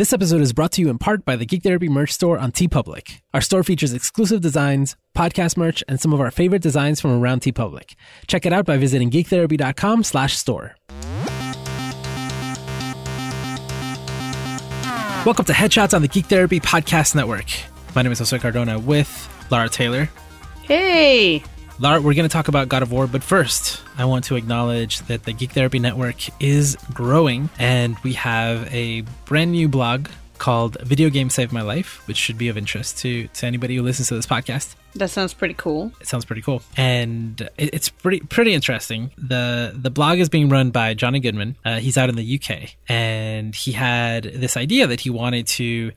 [0.00, 2.52] This episode is brought to you in part by the Geek Therapy merch store on
[2.52, 3.20] TeePublic.
[3.34, 7.42] Our store features exclusive designs, podcast merch, and some of our favorite designs from around
[7.42, 7.96] TeePublic.
[8.26, 10.74] Check it out by visiting geektherapy.com slash store.
[15.26, 17.50] Welcome to Headshots on the Geek Therapy Podcast Network.
[17.94, 20.08] My name is Jose Cardona with Lara Taylor.
[20.62, 21.44] Hey!
[21.80, 24.98] Lara, we're going to talk about God of War, but first, I want to acknowledge
[25.06, 30.78] that the Geek Therapy Network is growing, and we have a brand new blog called
[30.82, 34.08] Video Game Saved My Life, which should be of interest to, to anybody who listens
[34.08, 34.74] to this podcast.
[34.94, 35.90] That sounds pretty cool.
[36.02, 39.12] It sounds pretty cool, and it, it's pretty pretty interesting.
[39.16, 41.56] the The blog is being run by Johnny Goodman.
[41.64, 45.92] Uh, he's out in the UK, and he had this idea that he wanted to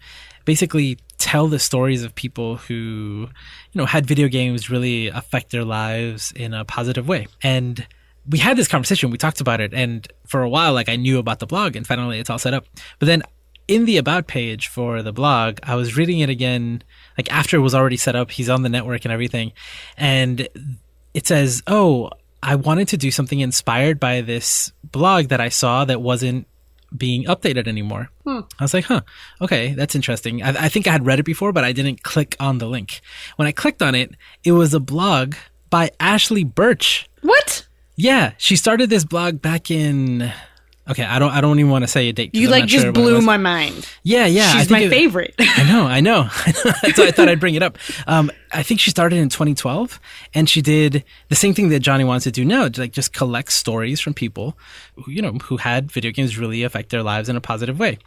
[0.45, 3.29] basically tell the stories of people who,
[3.71, 7.27] you know, had video games really affect their lives in a positive way.
[7.41, 7.87] And
[8.29, 11.19] we had this conversation, we talked about it, and for a while, like I knew
[11.19, 12.65] about the blog, and finally it's all set up.
[12.99, 13.23] But then
[13.69, 16.83] in the about page for the blog, I was reading it again,
[17.17, 19.53] like after it was already set up, he's on the network and everything.
[19.95, 20.45] And
[21.13, 22.09] it says, Oh,
[22.41, 26.47] I wanted to do something inspired by this blog that I saw that wasn't
[26.97, 28.09] being updated anymore.
[28.23, 28.41] Hmm.
[28.59, 29.01] I was like, huh,
[29.41, 30.41] okay, that's interesting.
[30.43, 33.01] I, I, think I had read it before, but I didn't click on the link.
[33.35, 34.11] When I clicked on it,
[34.43, 35.35] it was a blog
[35.69, 37.09] by Ashly Burch.
[37.21, 37.67] What?
[37.95, 40.31] Yeah, she started this blog back in
[40.89, 41.31] Okay, I don't.
[41.31, 42.35] I don't even want to say a date.
[42.35, 43.87] You like just sure blew my mind.
[44.03, 44.51] Yeah, yeah.
[44.51, 45.33] She's my it, favorite.
[45.39, 45.85] I know.
[45.85, 46.27] I know.
[46.93, 47.77] so I thought I'd bring it up.
[48.05, 49.97] Um, I think she started in 2012,
[50.33, 53.53] and she did the same thing that Johnny wants to do now, like just collect
[53.53, 54.57] stories from people,
[54.95, 57.97] who, you know, who had video games really affect their lives in a positive way.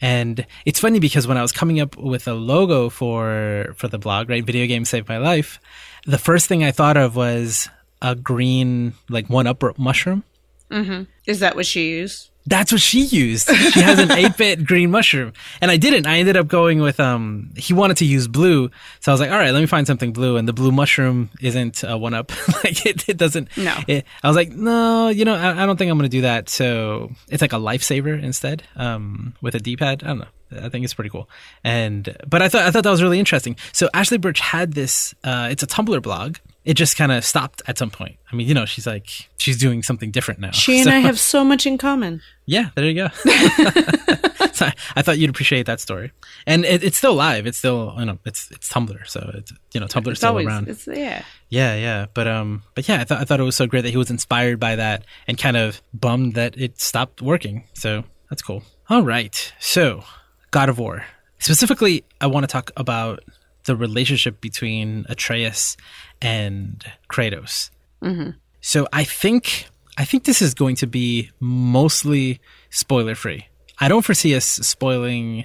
[0.00, 3.98] And it's funny because when I was coming up with a logo for for the
[3.98, 5.60] blog, right, video games saved my life.
[6.06, 7.68] The first thing I thought of was
[8.00, 10.24] a green, like one up mushroom
[10.72, 11.02] Mm-hmm.
[11.26, 12.30] Is that what she used?
[12.44, 13.48] That's what she used.
[13.48, 15.32] She has an 8-bit green mushroom.
[15.60, 16.06] And I didn't.
[16.06, 18.68] I ended up going with, um, he wanted to use blue.
[18.98, 20.36] So I was like, all right, let me find something blue.
[20.36, 22.32] And the blue mushroom isn't a one up.
[22.64, 23.56] like it, it doesn't.
[23.56, 23.78] No.
[23.86, 26.22] It, I was like, no, you know, I, I don't think I'm going to do
[26.22, 26.48] that.
[26.48, 30.02] So it's like a lifesaver instead, um, with a D-pad.
[30.02, 30.26] I don't know.
[30.64, 31.30] I think it's pretty cool.
[31.62, 33.56] And, but I thought, I thought that was really interesting.
[33.72, 37.60] So Ashly Burch had this, uh, it's a Tumblr blog it just kind of stopped
[37.66, 38.16] at some point.
[38.30, 40.52] I mean, you know, she's like she's doing something different now.
[40.52, 42.22] She and so, I have so much in common.
[42.46, 43.08] Yeah, there you go.
[44.52, 46.12] so I, I, thought you'd appreciate that story,
[46.46, 47.46] and it, it's still live.
[47.46, 50.68] It's still you know it's it's Tumblr, so it's you know Tumblr's still always, around.
[50.68, 52.06] It's, yeah, yeah, yeah.
[52.14, 54.10] But um, but yeah, I thought I thought it was so great that he was
[54.10, 57.64] inspired by that and kind of bummed that it stopped working.
[57.74, 58.62] So that's cool.
[58.88, 60.04] All right, so
[60.50, 61.04] God of War.
[61.38, 63.24] Specifically, I want to talk about
[63.64, 65.76] the relationship between Atreus
[66.22, 67.70] and Kratos.
[68.02, 68.30] Mm-hmm.
[68.60, 69.66] So I think
[69.98, 72.40] I think this is going to be mostly
[72.70, 73.46] spoiler free.
[73.78, 75.44] I don't foresee us spoiling.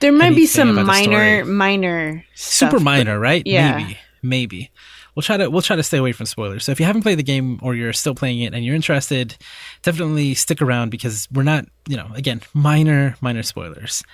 [0.00, 3.42] There might be some minor, minor, stuff, super minor, right?
[3.44, 4.70] Yeah, maybe, maybe.
[5.14, 6.64] We'll try to we'll try to stay away from spoilers.
[6.64, 9.36] So if you haven't played the game or you're still playing it and you're interested,
[9.82, 14.04] definitely stick around because we're not, you know, again, minor, minor spoilers.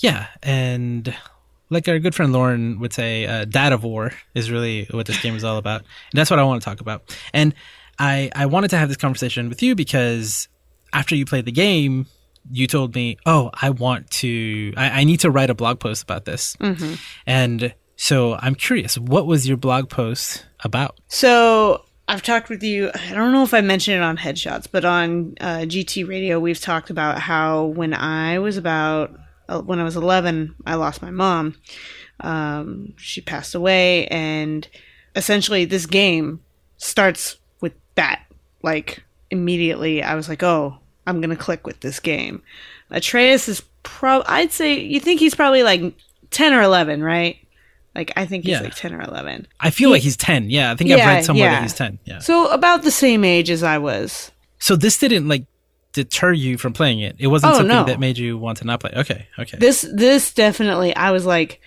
[0.00, 1.14] Yeah, and
[1.70, 5.20] like our good friend Lauren would say, uh, dad of war is really what this
[5.22, 5.80] game is all about.
[5.80, 7.16] And that's what I want to talk about.
[7.32, 7.54] And
[7.98, 10.48] I, I wanted to have this conversation with you because
[10.92, 12.06] after you played the game,
[12.50, 16.02] you told me, oh, I want to, I, I need to write a blog post
[16.02, 16.56] about this.
[16.56, 16.94] Mm-hmm.
[17.26, 20.98] And so I'm curious, what was your blog post about?
[21.08, 22.90] So I've talked with you.
[22.92, 26.60] I don't know if I mentioned it on Headshots, but on uh, GT Radio, we've
[26.60, 29.16] talked about how when I was about
[29.58, 31.56] when I was 11, I lost my mom.
[32.20, 34.66] Um, she passed away, and
[35.16, 36.40] essentially, this game
[36.76, 38.24] starts with that.
[38.62, 42.42] Like, immediately, I was like, oh, I'm going to click with this game.
[42.90, 45.94] Atreus is pro, I'd say, you think he's probably like
[46.30, 47.36] 10 or 11, right?
[47.94, 48.60] Like, I think he's yeah.
[48.60, 49.46] like 10 or 11.
[49.58, 50.50] I feel he, like he's 10.
[50.50, 50.70] Yeah.
[50.70, 51.54] I think yeah, I've read somewhere yeah.
[51.54, 51.98] that he's 10.
[52.04, 52.18] Yeah.
[52.20, 54.30] So, about the same age as I was.
[54.58, 55.44] So, this didn't like
[55.92, 57.16] deter you from playing it.
[57.18, 57.84] It wasn't oh, something no.
[57.84, 58.92] that made you want to not play.
[58.94, 59.58] Okay, okay.
[59.58, 61.60] This this definitely I was like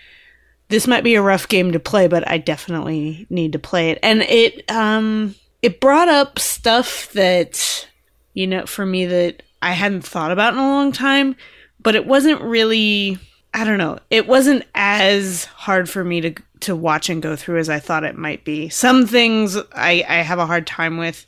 [0.69, 3.99] this might be a rough game to play, but I definitely need to play it.
[4.01, 7.87] And it um it brought up stuff that
[8.33, 11.35] you know for me that I hadn't thought about in a long time,
[11.79, 13.17] but it wasn't really
[13.53, 13.99] I don't know.
[14.09, 18.03] It wasn't as hard for me to to watch and go through as I thought
[18.03, 18.69] it might be.
[18.69, 21.25] Some things I I have a hard time with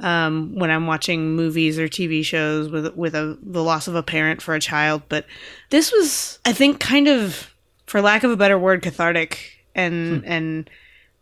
[0.00, 4.02] um, when I'm watching movies or TV shows with with a, the loss of a
[4.02, 5.02] parent for a child.
[5.08, 5.26] But
[5.70, 7.54] this was, I think, kind of,
[7.86, 10.30] for lack of a better word, cathartic and hmm.
[10.30, 10.70] and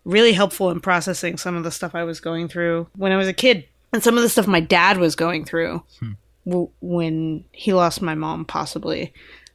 [0.05, 3.29] really helpful in processing some of the stuff I was going through when I was
[3.29, 6.13] a kid, and some of the stuff my dad was going through hmm.
[6.47, 9.13] w- when he lost my mom, possibly.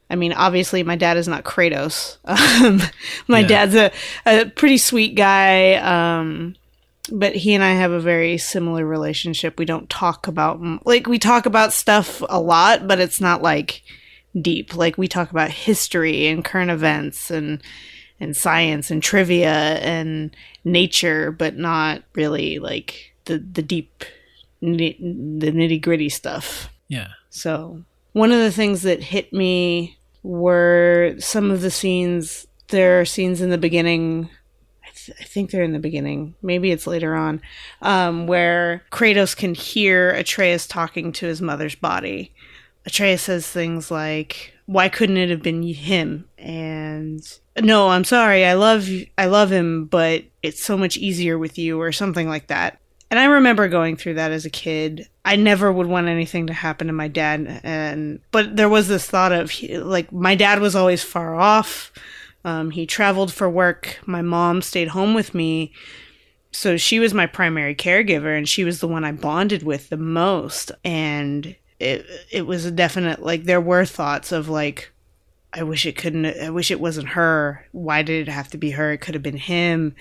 [0.09, 2.17] I mean, obviously, my dad is not Kratos.
[2.65, 2.81] Um,
[3.29, 3.47] my Yeah.
[3.47, 3.91] dad's a,
[4.25, 6.55] a pretty sweet guy, um,
[7.11, 9.57] but he and I have a very similar relationship.
[9.57, 13.83] We don't talk about like we talk about stuff a lot, but it's not like
[14.39, 14.75] deep.
[14.75, 17.61] Like we talk about history and current events and
[18.19, 24.05] and science and trivia and nature, but not really like the the deep,
[24.61, 26.69] the nitty gritty stuff.
[26.87, 27.09] Yeah.
[27.29, 27.83] So,
[28.13, 32.47] one of the things that hit me were some of the scenes.
[32.67, 34.29] There are scenes in the beginning.
[35.01, 36.35] I, th- I think they're in the beginning.
[36.41, 37.41] Maybe it's later on,
[37.81, 42.33] um, where Kratos can hear Atreus talking to his mother's body.
[42.85, 47.21] Atreus says things like, "Why couldn't it have been him?" and
[47.59, 48.45] "No, I'm sorry.
[48.45, 52.47] I love I love him, but it's so much easier with you," or something like
[52.47, 52.79] that.
[53.11, 55.07] And I remember going through that as a kid.
[55.25, 59.05] I never would want anything to happen to my dad, and but there was this
[59.05, 61.91] thought of like my dad was always far off.
[62.43, 63.99] Um, he traveled for work.
[64.05, 65.73] My mom stayed home with me,
[66.51, 69.97] so she was my primary caregiver, and she was the one I bonded with the
[69.97, 70.71] most.
[70.83, 74.91] And it it was a definite like there were thoughts of like
[75.53, 76.25] I wish it couldn't.
[76.25, 77.65] I wish it wasn't her.
[77.71, 78.93] Why did it have to be her?
[78.93, 79.95] It could have been him.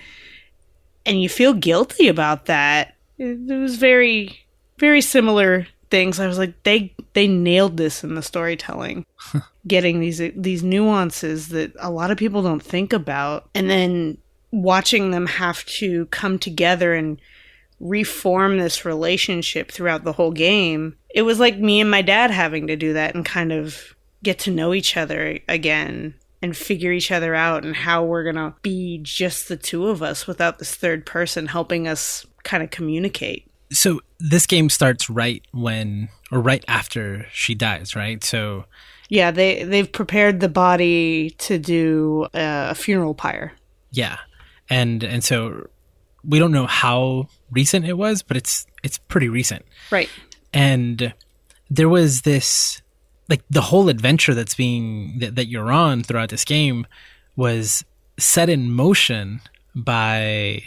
[1.05, 2.95] And you feel guilty about that.
[3.17, 4.45] It, it was very,
[4.77, 6.19] very similar things.
[6.19, 9.05] I was like, they they nailed this in the storytelling,
[9.67, 14.17] getting these these nuances that a lot of people don't think about, and then
[14.51, 17.19] watching them have to come together and
[17.79, 20.95] reform this relationship throughout the whole game.
[21.09, 24.39] It was like me and my dad having to do that and kind of get
[24.39, 28.53] to know each other again and figure each other out and how we're going to
[28.61, 33.47] be just the two of us without this third person helping us kind of communicate.
[33.71, 38.23] So this game starts right when or right after she dies, right?
[38.23, 38.65] So
[39.09, 43.53] Yeah, they they've prepared the body to do uh, a funeral pyre.
[43.91, 44.17] yeah.
[44.69, 45.67] And and so
[46.23, 49.65] we don't know how recent it was, but it's it's pretty recent.
[49.91, 50.09] Right.
[50.53, 51.13] and
[51.69, 52.81] there was this
[53.29, 56.85] like the whole adventure that's being that, that you're on throughout this game
[57.37, 57.83] was
[58.19, 59.39] set in motion
[59.73, 60.63] by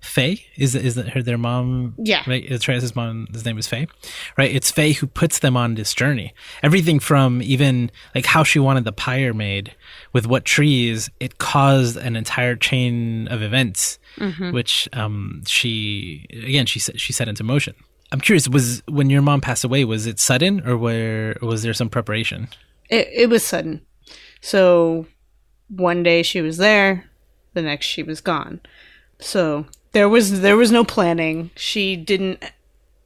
[0.00, 1.94] Faye is is that her their mom?
[1.98, 2.22] Yeah.
[2.26, 2.48] right?
[2.50, 3.88] Atreus' mom his name is Faye
[4.36, 4.54] right?
[4.54, 6.34] It's Faye who puts them on this journey.
[6.62, 9.74] Everything from even like how she wanted the pyre made
[10.12, 13.98] with what trees it caused an entire chain of events
[14.52, 17.74] which um she again she set she set into motion.
[18.10, 21.74] I'm curious was when your mom passed away was it sudden or where was there
[21.74, 22.48] some preparation?
[22.88, 23.82] It it was sudden.
[24.40, 25.06] So
[25.68, 27.10] one day she was there,
[27.54, 28.60] the next she was gone.
[29.20, 31.50] So there was there was no planning.
[31.56, 32.42] She didn't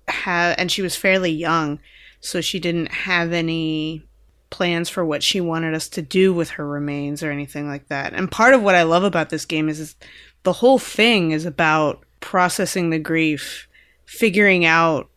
[0.08, 1.78] have and she was fairly young,
[2.20, 4.02] so she didn't have any
[4.50, 8.12] plans for what she wanted us to do with her remains or anything like that.
[8.12, 9.94] And part of what I love about this game is, is
[10.42, 13.66] the whole thing is about processing the grief,
[14.04, 15.08] figuring out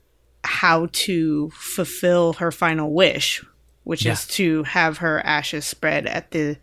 [0.45, 3.43] how to fulfill her final wish,
[3.83, 4.13] which Yeah.
[4.13, 6.57] is to have her ashes spread at the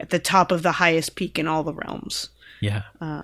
[0.00, 2.28] at the top of the highest peak in all the realms.
[2.60, 3.22] yeah Uh,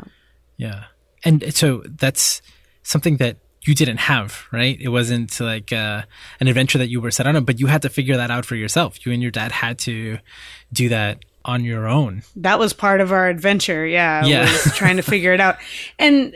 [0.58, 0.84] Yeah.
[1.24, 2.42] And so that's
[2.82, 4.76] something that you didn't have, right?
[4.80, 6.02] It wasn't like uh,
[6.40, 8.56] an adventure that you were set on, but you had to figure that out for
[8.56, 9.06] yourself.
[9.06, 10.18] You and your dad had to
[10.72, 12.22] do that on your own.
[12.36, 13.86] that was part of our adventure.
[13.86, 14.42] Yeah, Yeah.
[14.42, 15.58] was trying to figure it out.
[15.98, 16.34] And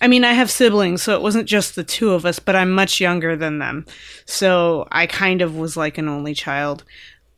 [0.00, 2.70] I mean, I have siblings, so it wasn't just the two of us, but I'm
[2.70, 3.86] much younger than them,
[4.26, 6.84] so I kind of was like an only child.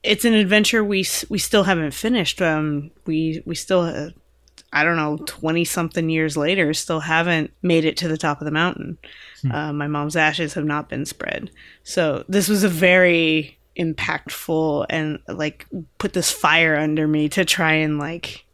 [0.02, 2.42] It's an adventure we we still haven't finished.
[2.42, 4.10] Um, we we still.
[4.72, 8.44] I don't know, 20 something years later, still haven't made it to the top of
[8.44, 8.98] the mountain.
[9.50, 11.50] Uh, my mom's ashes have not been spread.
[11.84, 15.66] So this was a very impactful and like
[15.98, 18.44] put this fire under me to try and like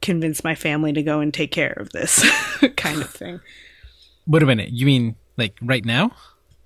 [0.00, 2.24] convince my family to go and take care of this
[2.76, 3.40] kind of thing.
[4.26, 4.70] Wait a minute.
[4.70, 6.12] You mean like right now?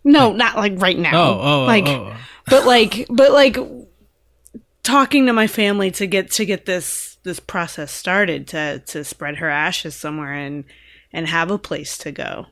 [0.04, 1.12] No, not like right now.
[1.14, 2.14] Oh, oh, like, oh.
[2.47, 3.56] but like, but like
[4.82, 9.37] talking to my family to get to get this this process started to to spread
[9.37, 10.64] her ashes somewhere and
[11.12, 12.47] and have a place to go.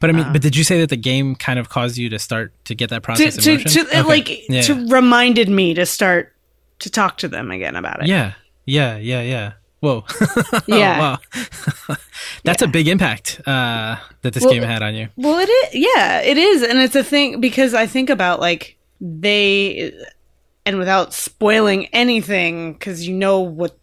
[0.00, 2.18] But I mean, but did you say that the game kind of caused you to
[2.18, 3.86] start to get that to process in to, motion?
[3.86, 4.02] to Okay.
[4.02, 4.62] like yeah.
[4.62, 6.34] to reminded me to start
[6.80, 8.08] to talk to them again about it.
[8.08, 8.32] yeah,
[8.64, 9.52] yeah, yeah, yeah.
[9.80, 10.04] Whoa.
[10.66, 10.98] Yeah.
[10.98, 11.18] wow.
[12.44, 15.08] That's a big impact uh, that this Well, game had on you.
[15.16, 15.74] Well, it is.
[15.74, 19.92] Yeah, it is, and it's a thing because I think about like they,
[20.64, 23.76] and without spoiling anything, because you know what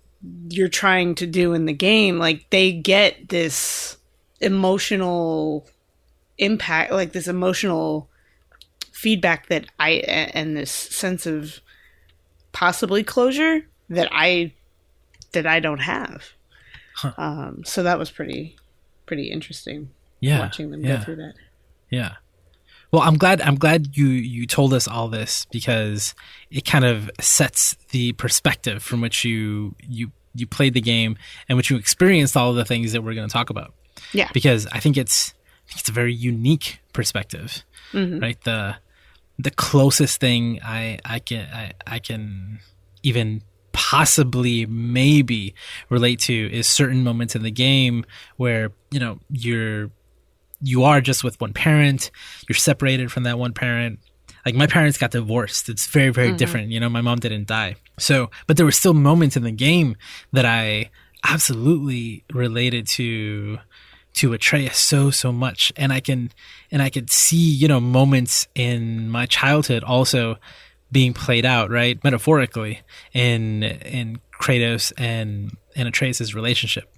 [0.49, 3.97] you're trying to do in the game, like they get this
[4.41, 5.67] emotional
[6.37, 8.09] impact, like this emotional
[8.91, 11.59] feedback that I and this sense of
[12.51, 14.53] possibly closure that I
[15.31, 16.23] that I don't have.
[17.17, 18.57] Um, so that was pretty
[19.05, 20.39] pretty interesting Yeah.
[20.39, 20.97] watching them yeah.
[20.97, 21.33] go through that.
[21.89, 22.15] Yeah.
[22.91, 26.15] Well, I'm glad I'm glad you you told us all this because
[26.49, 31.17] it kind of sets the perspective from which you you you played the game
[31.47, 33.73] and which you experienced all of the things that we're going to talk about.
[34.13, 34.29] Yeah.
[34.33, 35.33] Because I think it's
[35.69, 37.63] it's a very unique perspective.
[37.93, 38.19] Mm-hmm.
[38.19, 38.41] Right?
[38.43, 38.75] The
[39.37, 42.59] the closest thing I I can I, I can
[43.03, 45.53] even possibly maybe
[45.89, 48.03] relate to is certain moments in the game
[48.35, 49.89] where, you know, you're
[50.61, 52.11] you are just with one parent
[52.47, 53.99] you're separated from that one parent.
[54.45, 55.69] Like my parents got divorced.
[55.69, 56.37] It's very very mm-hmm.
[56.37, 56.71] different.
[56.71, 57.75] You know my mom didn't die.
[57.97, 59.95] So but there were still moments in the game
[60.31, 60.89] that i
[61.25, 63.57] absolutely related to
[64.13, 65.71] to Atreus so so much.
[65.75, 66.31] And I can
[66.71, 70.37] and I could see you know moments in my childhood also
[70.91, 72.81] being played out right metaphorically
[73.13, 76.95] in in Kratos and and Atreus's relationship.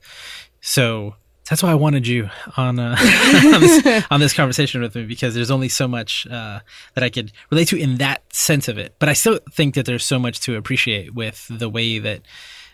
[0.61, 1.15] So
[1.51, 2.96] that's why I wanted you on uh,
[3.53, 6.62] on, this, on this conversation with me because there's only so much uh,
[6.96, 8.96] that I could relate to in that sense of it.
[9.00, 12.22] But I still think that there's so much to appreciate with the way that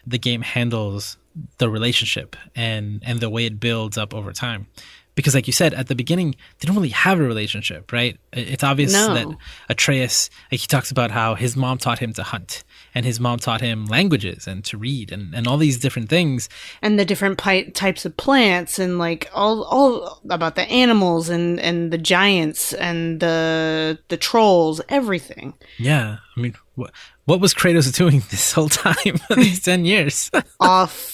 [0.06, 1.18] the game handles
[1.58, 4.68] the relationship and and the way it builds up over time.
[5.16, 8.20] Because, like you said at the beginning, they don't really have a relationship, right?
[8.32, 9.16] It's obvious No.
[9.16, 9.28] that
[9.70, 12.64] Atreus, like he talks about how his mom taught him to hunt,
[12.98, 16.50] and his mom taught him languages and to read, and, and all these different things.
[16.82, 21.60] and the different pi- types of plants and like all all about the animals and
[21.60, 26.92] and the giants and the the trolls everything Yeah, I mean, what
[27.26, 29.16] what was Kratos doing this whole time?
[29.36, 30.32] these ten years?
[30.60, 31.14] off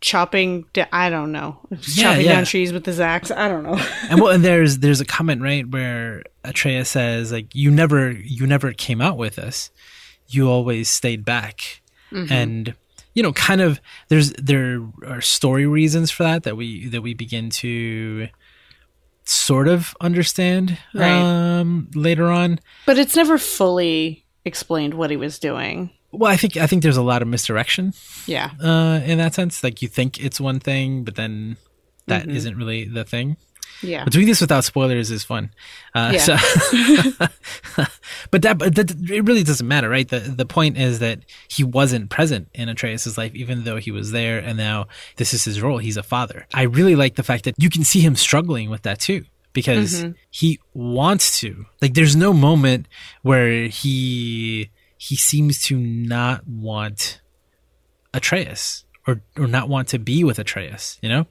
[0.00, 2.32] chopping i don't know Yeah, chopping yeah.
[2.34, 3.78] down trees with his axe i don't know
[4.10, 8.46] and well, and there's there's a comment right where Atreus says like you never you
[8.46, 9.70] never came out with us,
[10.34, 12.74] you always stayed back, and
[13.14, 17.14] you know kind of there's there are story reasons for that that we that we
[17.14, 18.28] begin to
[19.24, 21.10] sort of understand Right.
[21.10, 26.56] um later on but it's never fully explained what he was doing well i think
[26.56, 27.94] i think there's a lot of misdirection
[28.26, 29.62] yeah uh, in that sense.
[29.64, 31.56] Like you think it's one thing, but then
[32.06, 33.36] that not really the thing.
[33.82, 35.50] Yeah But doing this without spoilers is fun.
[35.94, 36.18] Uh, Yeah.
[36.18, 36.36] so,
[38.30, 40.08] but that, but that, it really doesn't matter, right?
[40.08, 44.10] The the point is that he wasn't present in Atreus's life, even though he was
[44.12, 45.78] there, and now this is his role.
[45.78, 46.46] He's a father.
[46.54, 49.24] I really like the fact that you can see him struggling with that too.
[49.52, 51.66] Because he wants to.
[51.80, 52.88] Like, there's no moment
[53.22, 57.20] where he he seems to not want
[58.12, 61.26] Atreus or or not want to be with Atreus, you know?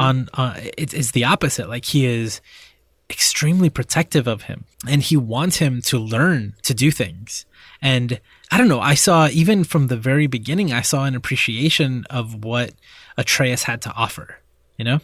[0.00, 1.68] On uh, it's it's the opposite.
[1.68, 2.40] Like he is
[3.10, 7.44] extremely protective of him and he wants him to learn to do things.
[7.82, 8.20] And
[8.52, 12.44] I don't know, I saw even from the very beginning I saw an appreciation of
[12.44, 12.72] what
[13.16, 14.36] Atreus had to offer,
[14.78, 15.00] you know?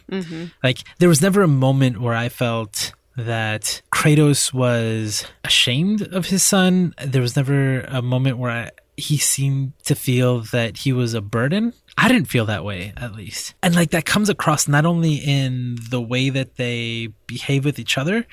[0.63, 6.43] Like there was never a moment where I felt that Kratos was ashamed of his
[6.43, 6.93] son.
[7.03, 11.21] There was never a moment where I, he seemed to feel that he was a
[11.21, 11.73] burden.
[11.97, 13.55] I didn't feel that way, at least.
[13.63, 17.97] And like that comes across not only in the way that they behave with each
[17.97, 18.25] other,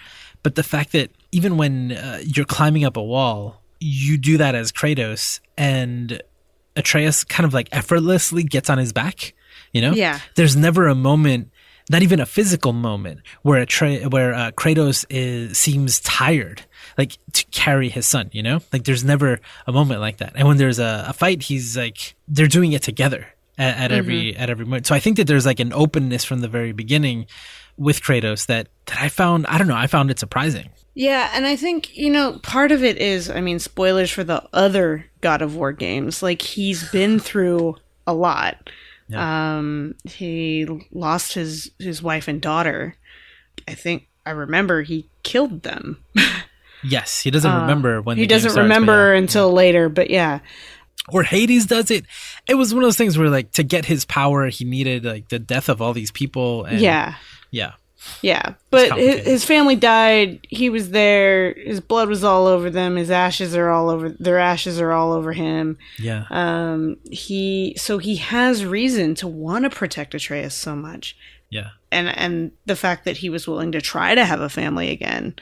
[0.43, 4.55] but the fact that even when uh, you're climbing up a wall, you do that
[4.55, 6.23] as Kratos, and
[6.77, 9.35] Atreus kind of like effortlessly gets on his back.
[9.73, 10.21] You know, Yeah.
[10.37, 11.51] There's never a moment,
[11.91, 16.63] not even a physical moment, where Atre- where uh, Kratos is seems tired,
[16.99, 18.29] like to carry his son.
[18.33, 20.35] You know, like there's never a moment like that.
[20.37, 24.37] And when there's a, a fight, he's like they're doing it together at, at every
[24.37, 24.87] at every moment.
[24.87, 27.27] So I think that there's like an openness from the very beginning
[27.77, 29.47] with Kratos that that I found.
[29.47, 29.77] I don't know.
[29.77, 30.71] I found it surprising.
[30.97, 34.45] Yeah, and I think, you know, part of it is, I mean, spoilers for the
[34.53, 36.23] other God of War games.
[36.23, 38.71] Like, he's been through a lot.
[39.13, 42.97] Um, he lost his, his wife and daughter.
[43.67, 45.99] I think, I remember he killed them.
[46.87, 49.19] Yes, he doesn't remember when Uh, he doesn't starts, remember yeah.
[49.19, 50.41] until later, but yeah.
[51.11, 52.05] Or Hades does it.
[52.49, 55.29] It was one of those things where like to get his power, he needed like
[55.29, 56.65] the death of all these people.
[56.65, 57.15] And, Yeah.
[57.51, 57.73] yeah,
[58.23, 60.41] Yeah, but his, his family died.
[60.49, 61.55] He was there.
[61.55, 62.97] His blood was all over them.
[62.97, 64.11] His ashes are all over.
[64.11, 65.79] Their ashes are all over him.
[65.99, 66.25] yeah.
[66.31, 71.17] Um, he so he has reason to want to protect Atreus so much,
[71.51, 71.71] Yeah.
[71.91, 75.35] and and the fact that he was willing to try to have a family again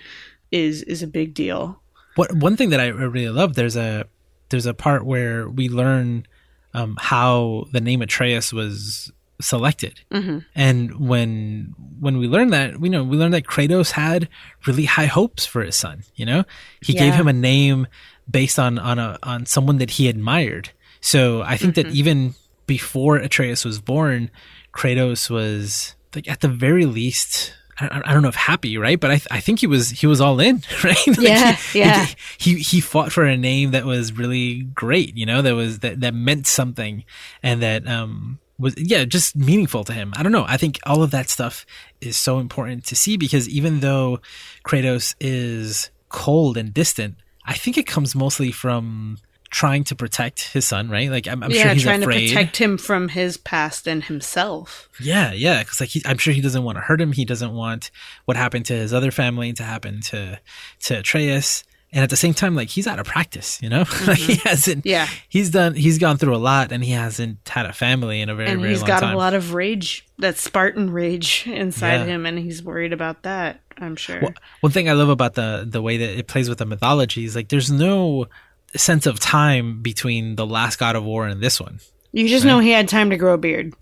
[0.51, 1.81] is is a big deal.
[2.15, 4.07] What one thing that I really love there's a
[4.53, 6.27] there's a part where we learn
[6.75, 10.39] um, how the name Atreus was selected, mm-hmm.
[10.55, 14.29] and when when we learn that, we know we learned that Kratos had
[14.67, 16.05] really high hopes for his son.
[16.15, 16.45] You know,
[16.81, 17.89] he gave him a name
[18.31, 20.71] based on on a on someone that he admired.
[21.01, 21.89] So I think Mm-hmm.
[21.89, 22.35] that even
[22.67, 24.31] before Atreus was born,
[24.73, 27.55] Kratos was like at the very least.
[27.83, 28.99] I, I don't know if happy, right?
[28.99, 31.07] But I, th- I think he was he was all in, right?
[31.07, 32.07] Like, Yeah, he, yeah.
[32.39, 36.01] He, he fought for a name that was really great, you know, that was that
[36.01, 37.05] that meant something,
[37.43, 40.13] and that um was yeah just meaningful to him.
[40.17, 40.45] I don't know.
[40.47, 41.67] I think all of that stuff
[42.01, 44.21] is so important to see because even though
[44.65, 49.19] Kratos is cold and distant, I think it comes mostly from
[49.53, 51.11] trying to protect his son, right?
[51.11, 52.27] Like I'm, I'm yeah, sure he's trying afraid.
[52.29, 54.89] to protect him from his past and himself.
[54.99, 57.13] Yeah, yeah, because like he, I'm sure he doesn't want to hurt him.
[57.13, 57.91] He doesn't want
[58.25, 60.41] what happened to his other family to happen to
[60.81, 61.63] to Atreus.
[61.95, 63.85] And at the same time, like he's out of practice, you know.
[64.07, 64.79] like he hasn't.
[64.79, 64.89] Mm-hmm.
[64.89, 65.07] Yeah.
[65.29, 65.75] He's done.
[65.75, 68.61] He's gone through a lot, and he hasn't had a family in a very, and
[68.63, 72.05] very he's long got a lot of rage, that Spartan rage inside Yeah.
[72.07, 73.61] him, and he's worried about that.
[73.77, 74.21] I'm sure.
[74.23, 77.27] Well, one thing I love about the the way that it plays with the mythology
[77.27, 78.27] is like there's no
[78.77, 81.81] sense of time between the last God of War and this one.
[82.13, 83.75] you just know he had time to grow a beard.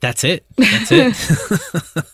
[0.00, 0.44] That's it.
[0.56, 2.04] That's it.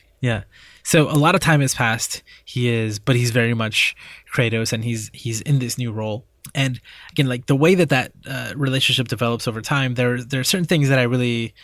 [0.20, 0.44] yeah.
[0.82, 2.22] So a lot of time has passed.
[2.44, 3.96] He is, but he's very much
[4.32, 6.24] Kratos, and he's he's in this new role.
[6.54, 6.80] And
[7.10, 10.64] again, like the way that that uh, relationship develops over time, there there are certain
[10.64, 11.54] things that I really,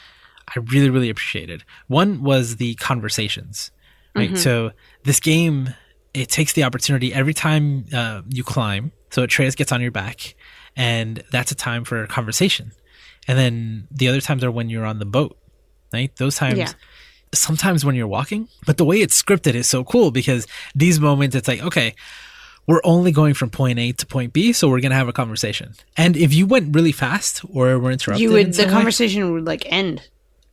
[0.49, 1.65] I really really appreciated.
[1.87, 3.71] One was the conversations.
[4.15, 4.37] Right.
[4.37, 4.73] So
[5.05, 5.73] this game,
[6.13, 8.93] it takes the opportunity every time uh, you climb.
[9.13, 10.35] So Atreus gets on your back,
[10.77, 12.73] and that's a time for a conversation.
[13.29, 15.39] And then the other times are when you're on the boat,
[15.93, 16.11] right?
[16.17, 16.73] Those times, Yeah.
[17.35, 18.49] sometimes when you're walking.
[18.67, 21.95] But the way it's scripted is so cool because these moments, it's like, okay,
[22.67, 25.75] we're only going from point A to point B, so we're gonna have a conversation.
[25.97, 28.73] And if you went really fast or were interrupted, You in would the some way,
[28.73, 30.03] conversation would like end.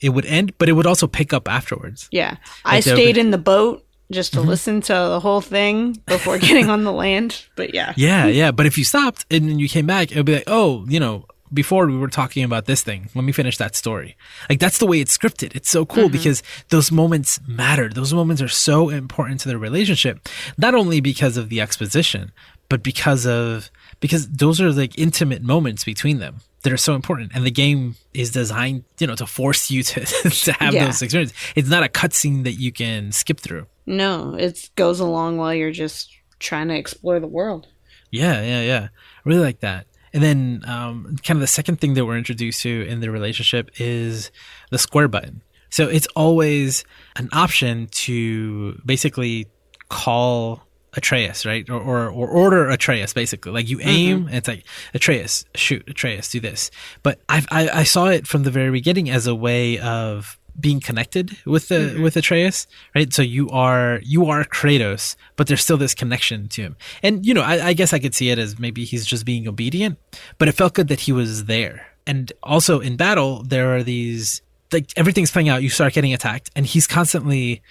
[0.02, 2.08] it would end, but it would also pick up afterwards.
[2.12, 2.36] Yeah,
[2.66, 4.44] I Like, there stayed would- in the boat just Mm-hmm.
[4.44, 7.46] to listen to the whole thing before getting on the land.
[7.56, 8.52] But yeah, Yeah, yeah.
[8.52, 11.00] But if you stopped and then you came back, it would be like, oh, you
[11.00, 13.10] know, before we were talking about this thing.
[13.16, 14.16] Let me finish that story.
[14.50, 15.56] Like that's the way it's scripted.
[15.56, 17.90] It's so cool because those moments matter.
[17.90, 20.30] Those moments are so important to the relationship.
[20.60, 22.32] Not only because of the exposition,
[22.70, 27.32] but because of because those are like intimate moments between them that are so important.
[27.34, 30.06] And the game is designed, you know, to force you to
[30.46, 30.86] to have Yeah.
[30.86, 31.36] those experiences.
[31.56, 33.66] It's not a cutscene that you can skip through.
[33.90, 37.68] No, it goes along while you're just trying to explore the world.
[38.12, 38.88] Yeah, yeah, yeah.
[38.94, 39.88] I really like that.
[40.14, 43.70] And then, um, kind of the second thing that we're introduced to in the relationship
[43.80, 44.32] is
[44.72, 45.44] the square button.
[45.70, 46.84] So it's always
[47.16, 49.48] an option to basically
[49.90, 51.70] call Atreus, right?
[51.70, 53.52] Or, or, or order Atreus, basically.
[53.52, 54.64] Like you aim, and it's like,
[54.96, 56.72] Atreus, shoot, Atreus, do this.
[57.04, 60.80] But I've, I, I saw it from the very beginning as a way of being
[60.80, 62.02] connected with the mm-hmm.
[62.02, 63.12] with Atreus, right?
[63.14, 66.78] So you are you are Kratos, but there's still this connection to him.
[67.04, 69.48] And you know, I, I guess I could see it as maybe he's just being
[69.48, 69.98] obedient,
[70.38, 71.88] but it felt good that he was there.
[72.08, 74.42] And also in battle, there are these
[74.72, 75.64] like everything's playing out.
[75.64, 77.62] You start getting attacked, and he's constantly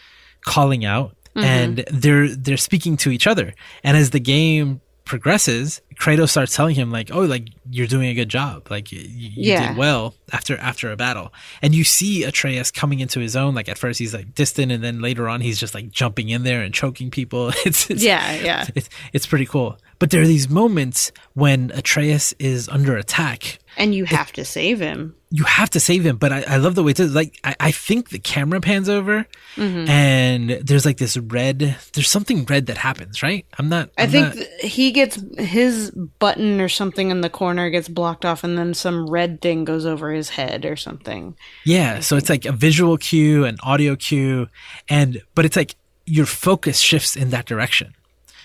[0.42, 1.44] calling out, mm-hmm.
[1.44, 3.54] and they're they're speaking to each other.
[3.82, 8.14] And as the game progresses, Kratos starts telling him like, "Oh, like you're doing a
[8.14, 8.68] good job.
[8.70, 9.68] Like you, you Yeah.
[9.68, 13.54] did well after after a battle." And you see Atreus coming into his own.
[13.54, 16.44] Like at first he's like distant, and then later on he's just like jumping in
[16.44, 17.52] there and choking people.
[17.66, 18.66] It's, it's Yeah, yeah.
[18.76, 19.76] it's it's pretty cool.
[19.98, 23.58] But there are these moments when Atreus is under attack.
[23.78, 25.14] And you have to save him.
[25.30, 27.70] You have to save him, but I, I love the way it's like I, I
[27.70, 29.88] think the camera pans over Mm-hmm.
[29.88, 33.44] and there's like this red there's something red that happens, right?
[33.58, 37.68] I'm not I I'm think not- he gets his button or something in the corner
[37.70, 41.36] gets blocked off, and then some red thing goes over his head or something.
[41.64, 44.48] Yeah, so it's like a visual cue, an audio cue,
[44.88, 45.74] and but it's like
[46.06, 47.94] your focus shifts in that direction.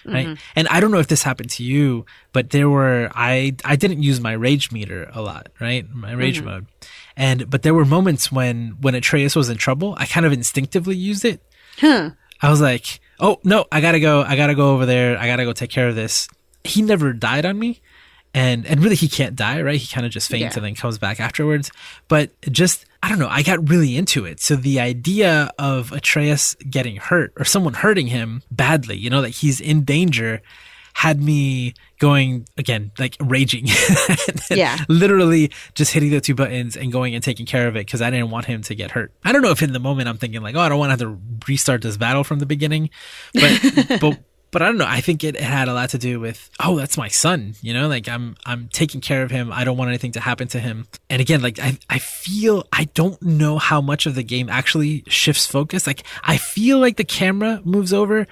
[0.06, 0.28] Right.
[0.28, 0.34] Mm-hmm.
[0.56, 4.04] And I don't know if this happened to you, but there were I I didn't
[4.04, 5.88] use my rage meter a lot, right?
[5.94, 6.46] My rage mm-hmm.
[6.48, 6.66] mode.
[7.16, 10.96] And but there were moments when when Atreus was in trouble, I kind of instinctively
[10.96, 11.42] used it.
[11.80, 12.12] Huh.
[12.42, 14.22] I was like, "Oh, no, I got to go.
[14.22, 15.18] I got to go over there.
[15.18, 16.28] I got to go take care of this."
[16.64, 17.82] He never died on me.
[18.34, 19.80] And and really he can't die, right?
[19.80, 20.60] He kind of just faints Yeah.
[20.60, 21.72] and then comes back afterwards.
[22.08, 24.40] But just I don't know, I got really into it.
[24.40, 29.30] So the idea of Atreus getting hurt or someone hurting him badly, you know, that
[29.30, 30.42] he's in danger
[30.94, 33.68] had me going again, like raging.
[34.50, 34.78] Yeah.
[34.88, 38.12] Literally just hitting the two buttons and going and taking care of it because I
[38.12, 39.12] didn't want him to get hurt.
[39.24, 40.92] I don't know if in the moment I'm thinking like, oh, I don't want to
[40.92, 42.92] have to restart this battle from the beginning,
[43.34, 44.20] but but
[44.54, 44.86] but I don't know.
[44.88, 47.56] I think it had a lot to do with oh, that's my son.
[47.62, 49.52] You know, like I'm I'm taking care of him.
[49.52, 50.88] I don't want anything to happen to him.
[51.10, 55.04] And again, like I I feel I don't know how much of the game actually
[55.08, 55.86] shifts focus.
[55.86, 58.28] Like I feel like the camera moves over.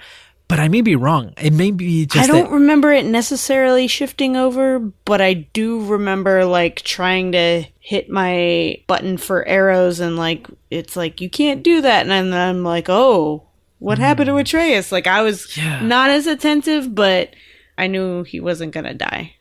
[0.48, 1.32] but I may be wrong.
[1.40, 5.84] It may be just I don't that- remember it necessarily shifting over, but I do
[5.86, 11.62] remember like trying to hit my button for arrows and like it's like you can't
[11.62, 13.44] do that and then I'm like, "Oh,
[13.82, 14.02] what mm.
[14.02, 15.80] happened to Atreus?" Like I was Yeah.
[15.82, 17.34] not as attentive, but
[17.76, 19.34] I knew he wasn't to die.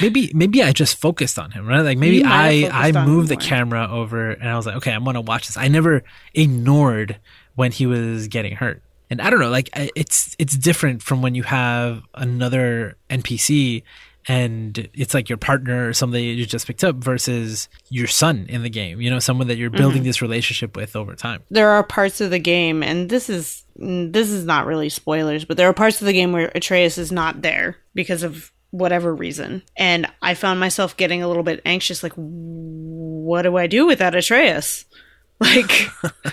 [0.00, 1.80] maybe maybe I just focused on him, right?
[1.82, 3.42] Like maybe I I moved the more.
[3.42, 5.56] camera over and I was like, okay, I'm gonna watch this.
[5.56, 6.02] I never
[6.32, 7.18] ignored
[7.54, 11.34] when he was getting hurt, and I don't know, like it's it's different from when
[11.34, 13.82] you have another NPC
[14.26, 18.62] and it's like your partner or somebody you just picked up versus your son in
[18.62, 19.00] the game.
[19.00, 20.06] You know, someone that you're building Mm-hmm.
[20.06, 21.42] this relationship with over time.
[21.50, 25.56] there are parts of the game and this is this is not really spoilers but
[25.56, 29.62] there are parts of the game where atreus is not there because of whatever reason
[29.76, 34.14] and i found myself getting a little bit anxious like what do i do without
[34.14, 34.84] atreus
[35.40, 35.88] like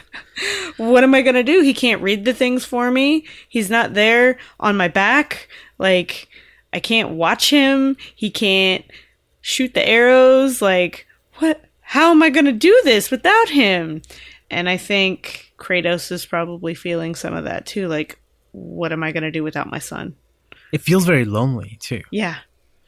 [0.78, 3.94] what am i going to do he can't read the things for me he's not
[3.94, 6.28] there on my back like
[6.74, 7.98] i can't watch him.
[8.16, 8.86] He can't
[9.42, 10.62] shoot the arrows.
[10.62, 11.08] Like
[11.40, 11.64] what?
[11.82, 14.02] How am i going to do this without him?
[14.50, 17.88] And i think kratos is probably feeling some of that too.
[17.88, 18.20] Like
[18.52, 20.16] what am i going to do without my son?
[20.72, 22.02] It feels very lonely too.
[22.12, 22.38] yeah.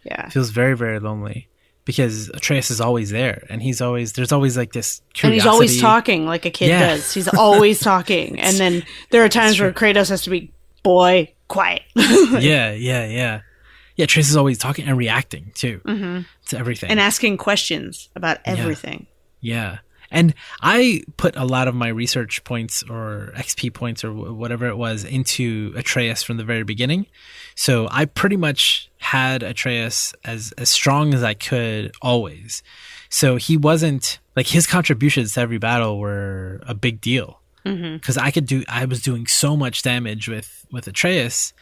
[0.03, 0.27] Yeah.
[0.27, 1.47] It feels very very lonely
[1.85, 5.35] because Atreus is always there and he's always there's always like this and curiosity.
[5.39, 6.87] he's always talking like a kid Yeah.
[6.95, 7.13] does.
[7.13, 8.39] He's always talking.
[8.39, 10.51] And then there are times where kratos has to be
[10.83, 11.83] boy quiet.
[11.95, 13.41] Yeah, yeah, yeah.
[13.95, 15.81] Yeah, Atreus is always talking and reacting too
[16.47, 16.87] to everything.
[16.87, 16.91] Mm-hmm.
[16.91, 19.07] and asking questions about everything
[19.41, 19.79] yeah.
[20.09, 24.67] And I put a lot of my research points or XP points or wh- whatever
[24.67, 27.07] it was into Atreus from the very beginning.
[27.55, 32.61] So I pretty much had Atreus as as strong as I could always.
[33.09, 38.29] So he wasn't like his contributions to every battle were a big deal because I
[38.29, 41.53] could do I was doing so much damage with with Atreus,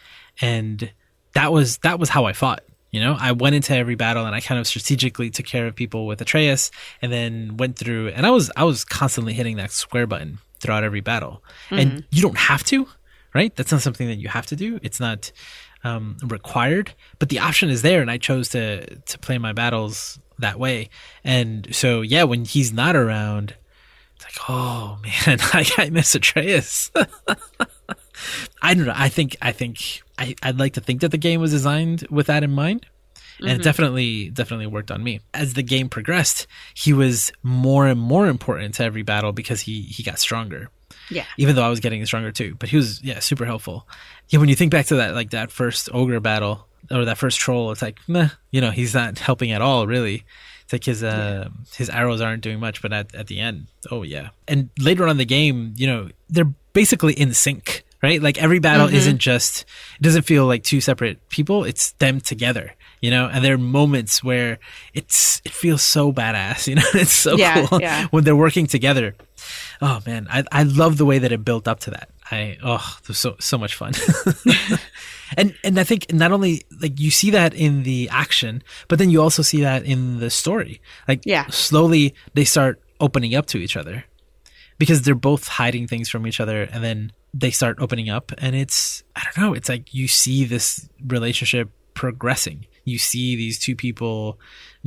[0.42, 0.92] and
[1.34, 2.64] that was that was how I fought.
[2.92, 5.76] You know, I went into every battle and I kind of strategically took care of
[5.76, 9.72] people with Atreus, and then went through and I was I was constantly hitting that
[9.72, 12.88] square button throughout every battle, and you don't have to,
[13.34, 13.56] right?
[13.56, 14.80] That's not something that you have to do.
[14.84, 15.32] It's not
[15.84, 20.20] um, required, but the option is there, and I chose to to play my battles
[20.42, 20.90] that way.
[21.24, 23.56] And so, yeah, when he's not around,
[24.16, 26.92] it's like, oh man, I, I miss Atreus.
[28.62, 28.94] I don't know.
[28.96, 32.28] I think I think I, I'd like to think that the game was designed with
[32.28, 32.86] that in mind.
[33.40, 35.22] And it definitely definitely worked on me.
[35.34, 36.46] As the game progressed,
[36.76, 40.70] he was more and more important to every battle because he he got stronger
[41.12, 42.56] yeah even though I was getting stronger too.
[42.58, 43.88] But he was yeah super helpful.
[44.30, 47.40] Yeah, when you think back to that like that first ogre battle or that first
[47.40, 50.24] troll, it's like meh, you know he's not helping at all really.
[50.64, 54.04] It's like his uh his arrows aren't doing much, but at at the end, oh
[54.04, 54.30] yeah.
[54.48, 58.22] And later on in the game, you know they're basically in sync, right?
[58.22, 58.96] Like every battle mm-hmm.
[58.96, 59.66] isn't just
[60.00, 62.74] it doesn't feel like two separate people; it's them together.
[63.02, 64.60] You know, and there are moments where
[64.94, 66.68] it's it feels so badass.
[66.72, 68.08] You know, it's so Yeah, cool yeah.
[68.12, 69.16] when they're working together.
[69.82, 72.10] Oh man, I I love the way that it built up to that.
[72.30, 73.94] I oh, it was so so much fun.
[75.38, 79.10] and and I think not only like you see that in the action, but then
[79.10, 80.82] you also see that in the story.
[81.08, 81.48] Like Yeah.
[81.50, 84.06] slowly they start opening up to each other
[84.78, 88.56] because they're both hiding things from each other and then they start opening up and
[88.56, 92.66] it's I don't know, it's like you see this relationship progressing.
[92.84, 94.40] You see these two people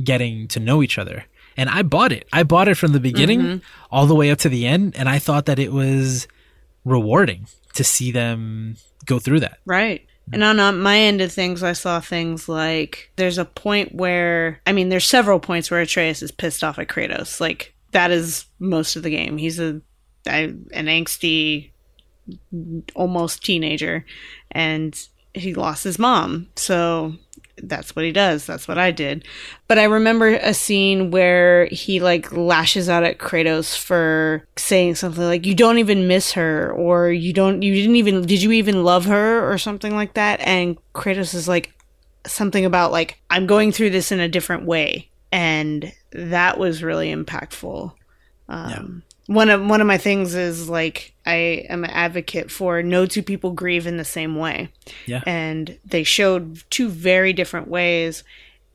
[0.03, 1.25] getting to know each other.
[1.57, 2.27] And I bought it.
[2.33, 3.85] I bought it from the beginning mm-hmm.
[3.89, 6.27] all the way up to the end and I thought that it was
[6.83, 9.59] rewarding to see them go through that.
[9.65, 10.05] Right.
[10.33, 14.59] And on, on my end of things, I saw things like there's a point where,
[14.65, 17.39] I mean, there's several points where Atreus is pissed off at Kratos.
[17.39, 19.37] Like, that is most of the game.
[19.37, 19.81] He's a,
[20.27, 21.71] a an angsty,
[22.95, 24.05] almost teenager,
[24.51, 26.47] and he lost his mom.
[26.55, 27.15] So
[27.61, 28.45] that's what he does.
[28.45, 29.25] That's what I did.
[29.67, 35.23] But I remember a scene where he like lashes out at Kratos for saying something
[35.23, 38.83] like you don't even miss her or you don't you didn't even did you even
[38.83, 41.73] love her or something like that and Kratos is like
[42.25, 47.13] something about like I'm going through this in a different way and that was really
[47.13, 47.93] impactful.
[48.49, 53.05] Um one of one of my things is like I am an advocate for no
[53.05, 54.69] two people grieve in the same way.
[55.05, 55.23] Yeah.
[55.25, 58.23] and they showed two very different ways.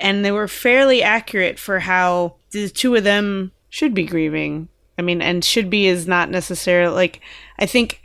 [0.00, 4.68] And they were fairly accurate for how the two of them should be grieving.
[4.98, 7.20] I mean and should be is not necessarily like
[7.58, 8.02] i think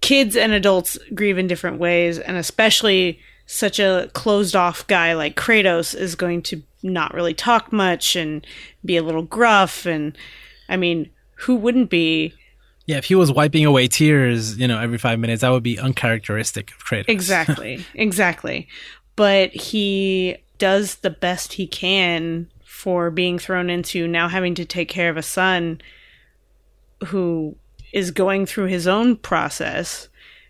[0.00, 2.18] kids and adults grieve in different ways.
[2.18, 7.72] And especially such a closed off guy like kratos is going to not really talk
[7.72, 8.46] much and
[8.84, 9.86] be a little gruff.
[9.86, 10.16] And
[10.68, 12.34] i mean who wouldn't be
[12.86, 15.78] Yeah, if he was wiping away tears, you know, every five minutes, that would be
[15.78, 17.08] uncharacteristic of Kratos.
[17.08, 17.84] Exactly.
[17.94, 18.68] exactly.
[19.16, 24.88] But he does the best he can for being thrown into now having to take
[24.88, 25.80] care of a son
[27.06, 27.56] who
[27.92, 30.08] is going through his own process.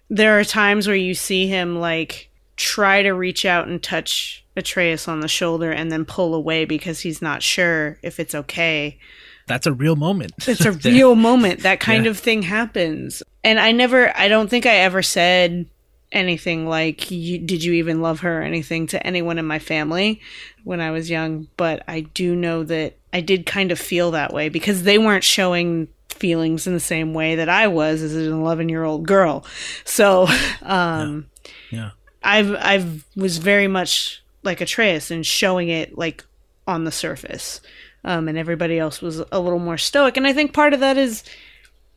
[0.08, 5.08] There are times where you see him like try to reach out and touch Atreus
[5.08, 8.98] on the shoulder and then pull away because he's not sure if it's okay.
[9.46, 10.32] That's a real moment.
[10.46, 11.60] It's a real moment.
[11.60, 12.10] That kind yeah.
[12.10, 13.22] of thing happens.
[13.42, 15.66] And I never, I don't think I ever said
[16.12, 20.20] anything like, did you even love her or anything to anyone in my family
[20.62, 21.48] when I was young.
[21.56, 25.24] But I do know that I did kind of feel that way because they weren't
[25.24, 29.44] showing feelings in the same way that I was as an 11 year old girl.
[29.84, 30.26] So,
[30.62, 31.26] um,
[31.70, 31.78] yeah.
[31.78, 31.90] yeah.
[32.22, 36.24] I've, I've was very much like Atreus and showing it like
[36.66, 37.60] on the surface.
[38.04, 40.16] Um, and everybody else was a little more stoic.
[40.16, 41.24] And I think part of that is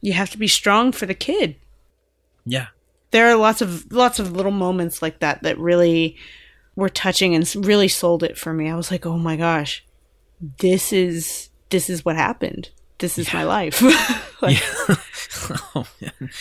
[0.01, 1.55] you have to be strong for the kid.
[2.45, 2.67] Yeah.
[3.11, 6.17] There are lots of lots of little moments like that that really
[6.75, 8.69] were touching and really sold it for me.
[8.69, 9.83] I was like, "Oh my gosh.
[10.59, 12.69] This is this is what happened.
[12.99, 13.39] This is yeah.
[13.39, 13.81] my life."
[14.41, 14.61] like,
[15.75, 15.87] oh,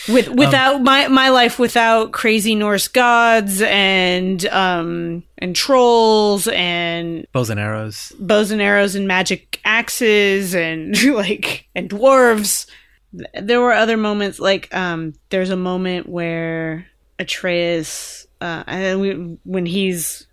[0.07, 7.25] with without um, my my life without crazy Norse gods and um and trolls and
[7.31, 12.67] bows and arrows, bows and arrows and magic axes and like and dwarves.
[13.41, 16.87] There were other moments like um there's a moment where
[17.19, 19.11] Atreus uh and we,
[19.43, 20.26] when he's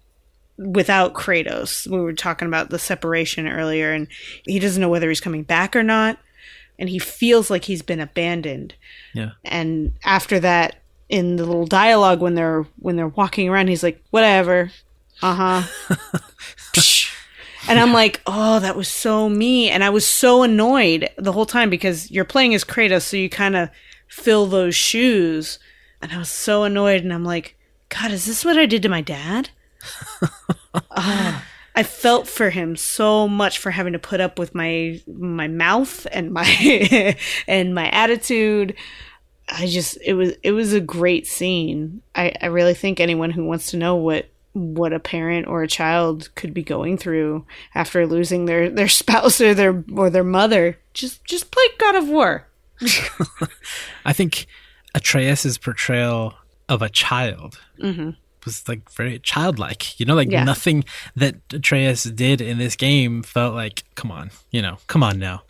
[0.56, 1.86] without Kratos.
[1.86, 4.08] We were talking about the separation earlier and
[4.44, 6.18] he doesn't know whether he's coming back or not
[6.78, 8.74] and he feels like he's been abandoned.
[9.12, 9.32] Yeah.
[9.44, 10.76] And after that,
[11.08, 14.72] in the little dialogue when they're when they're walking around, he's like, "Whatever,
[15.22, 15.96] uh huh."
[17.68, 21.46] and I'm like, "Oh, that was so me," and I was so annoyed the whole
[21.46, 23.68] time because you're playing as Kratos, so you kind of
[24.08, 25.58] fill those shoes,
[26.00, 27.56] and I was so annoyed, and I'm like,
[27.90, 29.50] "God, is this what I did to my dad?"
[30.90, 31.40] Uh,
[31.77, 36.07] I felt for him so much for having to put up with my my mouth
[36.12, 37.16] and my
[37.49, 38.77] and my attitude.
[39.49, 42.01] I just it was it was a great scene.
[42.14, 45.68] I, I really think anyone who wants to know what what a parent or a
[45.68, 47.44] child could be going through
[47.75, 52.09] after losing their, their spouse or their or their mother, just just play God of
[52.09, 52.47] War.
[54.05, 54.47] I think
[54.94, 56.35] Atreus's portrayal
[56.68, 58.11] of a child mm-hmm
[58.44, 59.98] was like very childlike.
[59.98, 60.44] You know, like yeah.
[60.44, 60.85] nothing
[61.16, 65.42] that Atreus did in this game felt like, come on, you know, come on now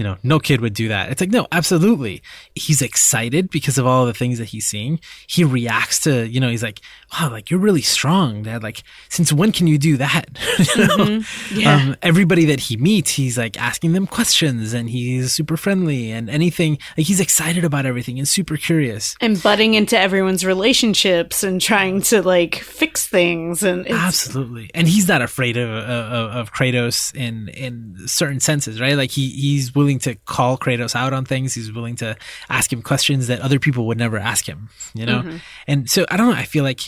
[0.00, 1.10] you know, no kid would do that.
[1.10, 2.22] It's like, no, absolutely.
[2.54, 4.98] He's excited because of all the things that he's seeing.
[5.26, 6.80] He reacts to, you know, he's like,
[7.12, 8.62] wow, like you're really strong, dad.
[8.62, 10.30] Like, since when can you do that?
[10.58, 10.96] you know?
[10.96, 11.58] mm-hmm.
[11.58, 11.74] yeah.
[11.74, 16.30] Um, everybody that he meets, he's like asking them questions and he's super friendly and
[16.30, 16.78] anything.
[16.96, 19.16] Like, he's excited about everything and super curious.
[19.20, 23.62] And butting into everyone's relationships and trying to like fix things.
[23.62, 24.70] And absolutely.
[24.72, 28.96] And he's not afraid of, of, of Kratos in, in certain senses, right?
[28.96, 31.54] Like, he, he's willing willing to call Kratos out on things.
[31.54, 32.16] He's willing to
[32.48, 35.22] ask him questions that other people would never ask him, you know?
[35.22, 35.36] Mm-hmm.
[35.66, 36.80] And so I don't know, I feel like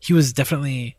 [0.00, 0.96] he was definitely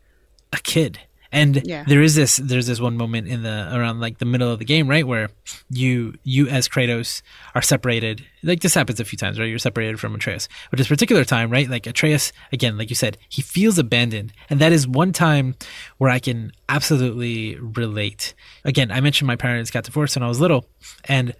[0.52, 0.98] a kid.
[1.32, 1.84] And yeah.
[1.86, 4.66] there is this there's this one moment in the around like the middle of the
[4.66, 5.30] game, right, where
[5.70, 7.22] you you as Kratos
[7.54, 8.24] are separated.
[8.42, 9.48] Like this happens a few times, right?
[9.48, 10.46] You're separated from Atreus.
[10.70, 14.34] But this particular time, right, like Atreus again, like you said, he feels abandoned.
[14.50, 15.54] And that is one time
[15.96, 18.34] where I can absolutely relate.
[18.66, 20.66] Again, I mentioned my parents got divorced when I was little,
[21.06, 21.34] and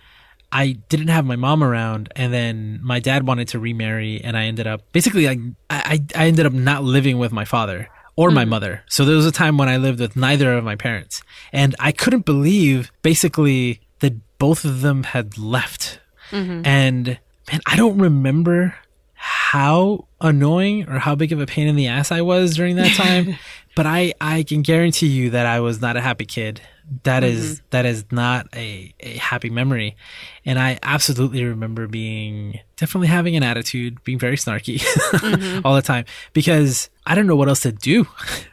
[0.50, 4.44] I didn't have my mom around, and then my dad wanted to remarry, and I
[4.44, 8.34] ended up basically like I I ended up not living with my father or mm
[8.34, 8.82] my mother.
[8.88, 11.22] So there was a time when I lived with neither of my parents.
[11.52, 16.00] And I couldn't believe basically that both of them had left.
[16.30, 16.62] Mm-hmm.
[16.64, 17.06] And
[17.50, 18.74] man, I don't remember
[19.14, 22.94] how annoying or how big of a pain in the ass I was during that
[22.96, 23.36] time.
[23.76, 26.60] but I, I can guarantee you that I was not a happy kid.
[27.04, 27.36] That mm-hmm.
[27.36, 29.96] is that is not a, a happy memory.
[30.44, 35.60] And I absolutely remember being definitely having an attitude, being very snarky mm-hmm.
[35.64, 38.06] all the time because I don't know what else to do.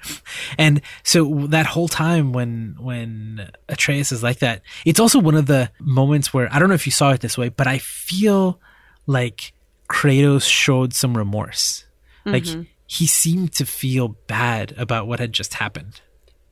[0.58, 5.48] and so that whole time when when Atreus is like that, it's also one of
[5.48, 8.60] the moments where I don't know if you saw it this way, but I feel
[9.08, 9.54] like
[9.90, 11.86] Kratos showed some remorse.
[12.26, 12.32] Mm-hmm.
[12.32, 16.02] Like he seemed to feel bad about what had just happened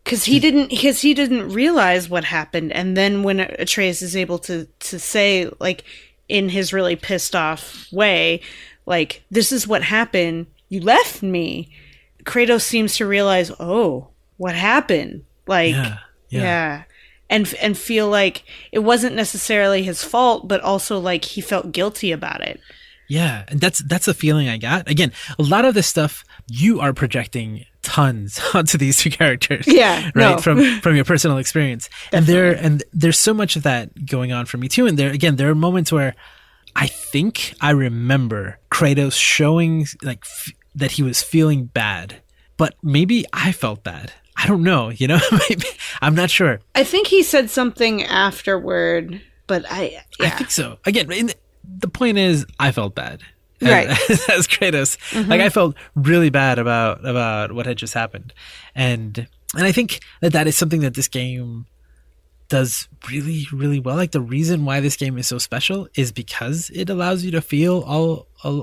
[0.08, 4.40] because he didn't because he didn't realize what happened and then when atreus is able
[4.40, 5.84] to to say like
[6.30, 8.40] in his really pissed off way
[8.86, 11.70] like this is what happened you left me
[12.24, 15.98] kratos seems to realize oh what happened like yeah,
[16.30, 16.42] yeah.
[16.42, 16.84] yeah.
[17.30, 22.12] and and feel like it wasn't necessarily his fault, but also like he felt guilty
[22.12, 22.60] about it.
[23.08, 24.90] Yeah, and that's that's the feeling I got.
[24.90, 29.66] Again, a lot of this stuff you are projecting tons onto these two characters.
[29.68, 30.38] Yeah, right no.
[30.38, 34.46] from from your personal experience, and there and there's so much of that going on
[34.46, 34.86] for me too.
[34.88, 36.16] And there again, there are moments where
[36.76, 42.22] I think I remember Kratos showing like f- that he was feeling bad,
[42.58, 44.12] but maybe I felt bad.
[44.36, 44.90] I don't know.
[44.98, 45.20] You know,
[46.02, 46.60] I'm not sure.
[46.76, 50.78] I think he said something afterward, but I I think so.
[50.86, 51.32] Again, in,
[51.80, 53.22] the point is, I felt bad.
[53.62, 53.88] as- Right.
[54.30, 55.30] As, Kratos, mm-hmm.
[55.30, 58.34] like I felt really bad about about what had just happened,
[58.76, 61.66] and and I think that that is something that this game
[62.50, 63.96] does really really well.
[63.96, 67.42] Like the reason why this game is so special is because it allows you to
[67.42, 68.62] feel all a,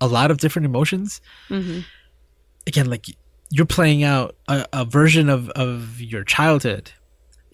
[0.00, 1.20] a lot of different emotions.
[1.48, 1.80] Mm-hmm.
[2.66, 3.06] Again, like
[3.50, 6.90] you're playing out a, a version of of your childhood,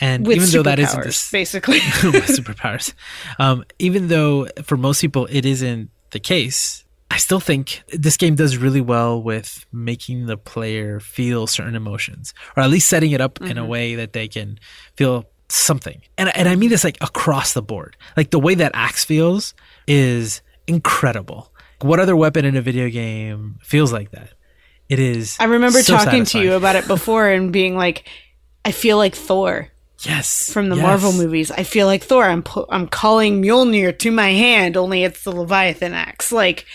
[0.00, 1.78] and with even though that isn't this basically.
[1.80, 2.94] superpowers.
[3.38, 8.34] Um, even though for most people it isn't the case, I still think this game
[8.34, 13.20] does really well with making the player feel certain emotions, or at least setting it
[13.20, 14.58] up in a way that they can
[14.96, 16.00] feel something.
[16.18, 17.96] And and I mean this like across the board.
[18.16, 19.54] Like the way that axe feels
[19.86, 21.52] is incredible.
[21.82, 24.32] What other weapon in a video game feels like that?
[24.88, 25.36] It is.
[25.40, 28.08] I remember so talking to you about it before and being like,
[28.64, 30.82] I feel like Thor yes from the yes.
[30.82, 31.50] Marvel movies.
[31.50, 32.24] I feel like Thor.
[32.24, 36.32] I'm pu- I'm calling Mjolnir to my hand, only it's the Leviathan axe.
[36.32, 36.66] Like,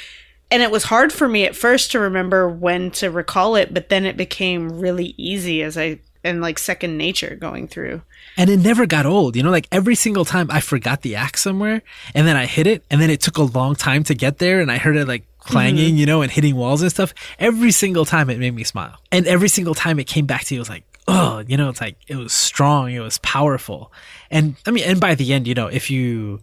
[0.51, 3.89] and it was hard for me at first to remember when to recall it, but
[3.89, 8.01] then it became really easy as I and like second nature going through.
[8.37, 9.35] and it never got old.
[9.35, 11.81] You know, like every single time I forgot the axe somewhere,
[12.13, 14.61] and then I hit it, and then it took a long time to get there,
[14.61, 15.97] and I heard it like clanging, mm-hmm.
[15.97, 17.13] you know, and hitting walls and stuff.
[17.37, 20.55] Every single time it made me smile, and every single time it came back to
[20.55, 23.91] you, it was like, oh, you know, it's like it was strong, it was powerful,
[24.31, 26.39] and I mean, and by the end, you know, if you.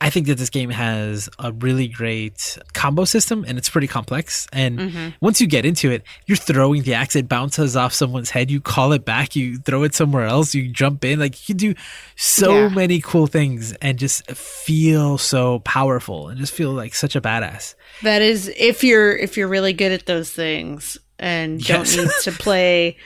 [0.00, 4.46] I think that this game has a really great combo system and it's pretty complex.
[4.52, 5.08] And mm-hmm.
[5.20, 8.60] once you get into it, you're throwing the axe, it bounces off someone's head, you
[8.60, 11.18] call it back, you throw it somewhere else, you jump in.
[11.18, 11.74] Like you can do
[12.14, 12.68] so Yeah.
[12.68, 17.74] many cool things and just feel so powerful and just feel like such a badass.
[18.04, 21.96] That is if you're if you're really good at those things and don't Yes.
[21.96, 22.98] need to play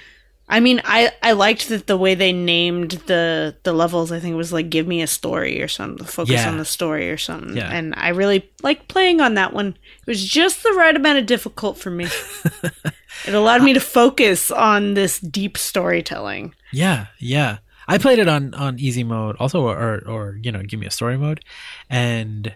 [0.52, 4.12] I mean, I, I liked that the way they named the the levels.
[4.12, 6.06] I think it was like "Give me a story" or something.
[6.06, 6.48] Focus Yeah.
[6.48, 7.56] on the story or something.
[7.56, 7.70] Yeah.
[7.72, 9.68] And I really like playing on that one.
[9.68, 12.04] It was just the right amount of difficult for me.
[13.26, 16.54] it allowed me to focus on this deep storytelling.
[16.70, 17.58] Yeah, yeah.
[17.88, 20.86] I played it on on easy mode, also, or or, or you know, give me
[20.86, 21.40] a story mode,
[21.88, 22.54] and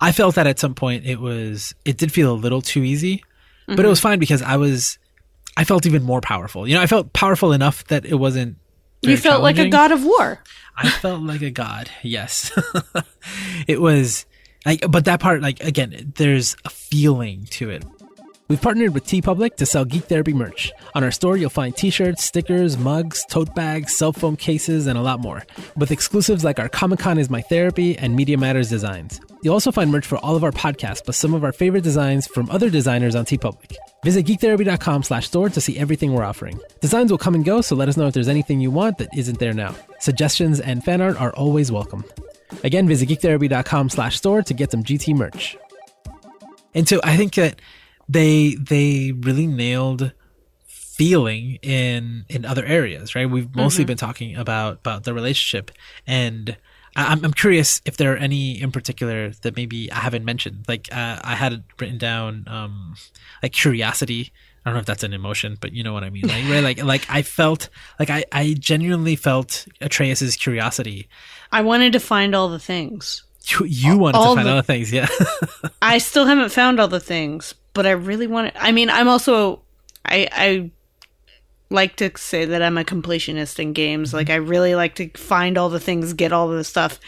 [0.00, 3.22] I felt that at some point it was it did feel a little too easy,
[3.68, 3.88] but it mm-hmm.
[3.88, 4.98] was fine because I was
[5.56, 6.68] I felt even more powerful.
[6.68, 8.56] You know, I felt powerful enough that it wasn't.
[9.02, 10.42] You felt like a god of war.
[10.76, 11.90] I felt like a god.
[12.02, 12.50] Yes,
[13.66, 14.26] it was
[14.64, 17.84] like, but that part, like again, there's a feeling to it.
[18.48, 20.72] We've partnered with TeePublic to sell Geek Therapy merch.
[20.94, 25.02] On our store, you'll find t-shirts, stickers, mugs, tote bags, cell phone cases, and a
[25.02, 25.42] lot more.
[25.76, 29.20] With exclusives like our Comic Con is My Therapy and Media Matters designs.
[29.42, 32.28] You'll also find merch for all of our podcasts, plus some of our favorite designs
[32.28, 33.74] from other designers on TeePublic.
[34.04, 36.60] Visit geektherapy.com slash store to see everything we're offering.
[36.80, 39.08] Designs will come and go, so let us know if there's anything you want that
[39.16, 39.74] isn't there now.
[39.98, 42.04] Suggestions and fan art are always welcome.
[42.62, 45.56] Again, visit geektherapy.com slash store to get some GT merch.
[46.76, 47.60] And so I think that
[48.08, 50.12] they they really nailed
[50.66, 53.28] feeling in in other areas, right?
[53.28, 55.70] We've mostly been talking about about the relationship,
[56.06, 56.56] and
[56.94, 60.64] I'm I'm curious if there are any in particular that maybe I haven't mentioned.
[60.68, 62.94] Like uh, I had it written down, um,
[63.42, 64.32] like curiosity.
[64.64, 66.26] I don't know if that's an emotion, but you know what I mean.
[66.26, 66.60] Like, right?
[66.60, 67.68] Like, like I felt
[68.00, 71.08] like I, I genuinely felt Atreus's curiosity.
[71.52, 73.22] I wanted to find all the things.
[73.48, 75.06] You, you wanted All to find the- other things, yeah.
[75.82, 78.60] I still haven't found all the things, but I really want to.
[78.62, 79.60] I mean, I'm also
[80.04, 80.70] I I
[81.70, 84.12] like to say that I'm a completionist in games.
[84.14, 86.98] Like I really like to find all the things, get all the stuff.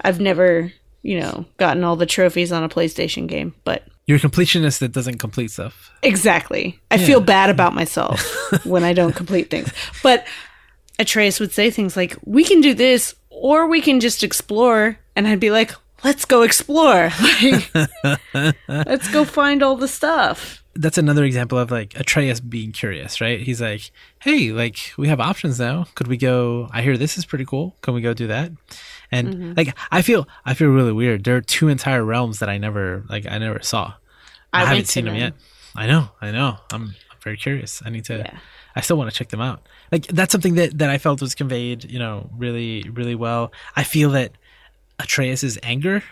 [0.00, 4.20] I've never, you know, gotten all the trophies on a PlayStation game, but You're a
[4.20, 5.90] completionist that doesn't complete stuff.
[6.02, 6.80] exactly.
[6.90, 8.20] I feel bad about myself
[8.64, 9.70] when I don't complete things.
[10.02, 10.26] But
[10.98, 15.26] Atreus would say things like, "We can do this or we can just explore." And
[15.28, 15.72] I'd be like,
[16.04, 17.10] "Let's go explore."
[18.34, 20.62] Like, let's go find all the stuff.
[20.76, 23.40] that's another example of like Atreus being curious, right?
[23.40, 23.90] He's like,
[24.20, 25.86] "Hey, like we have options now.
[25.94, 26.68] Could we go?
[26.72, 27.76] I hear this is pretty cool.
[27.82, 28.52] Can we go do that?"
[29.12, 29.52] And Mm-hmm.
[29.56, 31.24] like, I feel, I feel really weird.
[31.24, 33.94] There are two entire realms that I never, like, I never saw.
[34.52, 35.32] I, I haven't seen them yet.
[35.74, 36.58] I know, I know.
[36.72, 37.82] I'm, I'm very curious.
[37.84, 38.38] I need to, Yeah.
[38.76, 39.66] I still want to check them out.
[39.90, 43.50] Like that's something that that I felt was conveyed, you know, really really well.
[43.74, 44.30] I feel that
[45.02, 46.02] Atreus's anger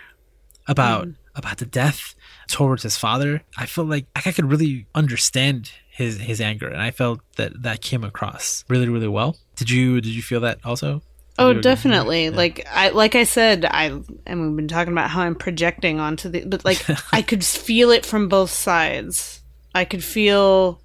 [0.66, 1.14] about mm.
[1.34, 2.14] about the death
[2.48, 6.90] towards his father, I felt like I could really understand his his anger, and I
[6.90, 9.36] felt that that came across really really well.
[9.56, 11.02] Did you did you feel that also?
[11.40, 12.24] Oh, definitely.
[12.24, 12.30] Yeah.
[12.30, 16.28] Like I like I said, I and we've been talking about how I'm projecting onto
[16.28, 19.42] the but like I could feel it from both sides.
[19.74, 20.80] I could feel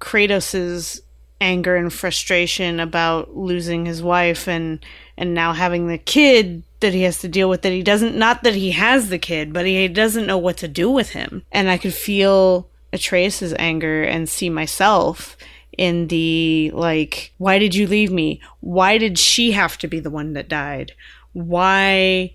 [0.00, 1.00] Kratos's
[1.40, 4.84] anger and frustration about losing his wife and
[5.16, 8.42] and now having the kid that he has to deal with that he doesn't not
[8.42, 11.42] that he has the kid but he doesn't know what to do with him.
[11.50, 15.36] And i could feel atreus's anger and see myself
[15.76, 18.40] in the like why did you leave me?
[18.60, 20.92] Why did she have to be the one that died?
[21.32, 22.34] Why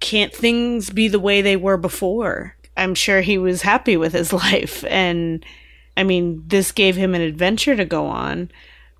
[0.00, 2.56] can't things be the way they were before?
[2.76, 4.84] I'm sure he was happy with his life.
[4.88, 5.44] And
[5.96, 8.50] i mean this gave him an adventure to go on.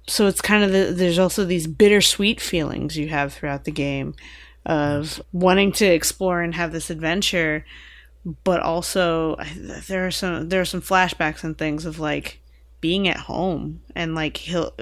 [0.07, 4.15] So it's kind of the, there's also these bittersweet feelings you have throughout the game
[4.65, 7.65] of wanting to explore and have this adventure
[8.45, 9.37] but also
[9.89, 12.41] there are some there are some flashbacks and things of like
[12.81, 14.73] being at home and like he'll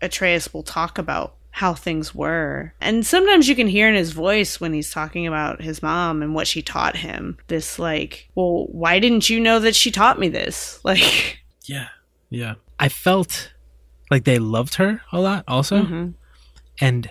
[0.00, 2.72] Atreus will talk about how things were.
[2.80, 6.32] And sometimes you can hear in his voice when he's talking about his mom and
[6.32, 7.36] what she taught him.
[7.48, 10.80] This like, well, why didn't you know that she taught me this?
[10.88, 11.88] Like Yeah.
[12.30, 12.54] Yeah.
[12.78, 13.52] I felt
[14.08, 15.82] like they loved her a lot also.
[15.82, 16.10] Mm-hmm.
[16.80, 17.10] And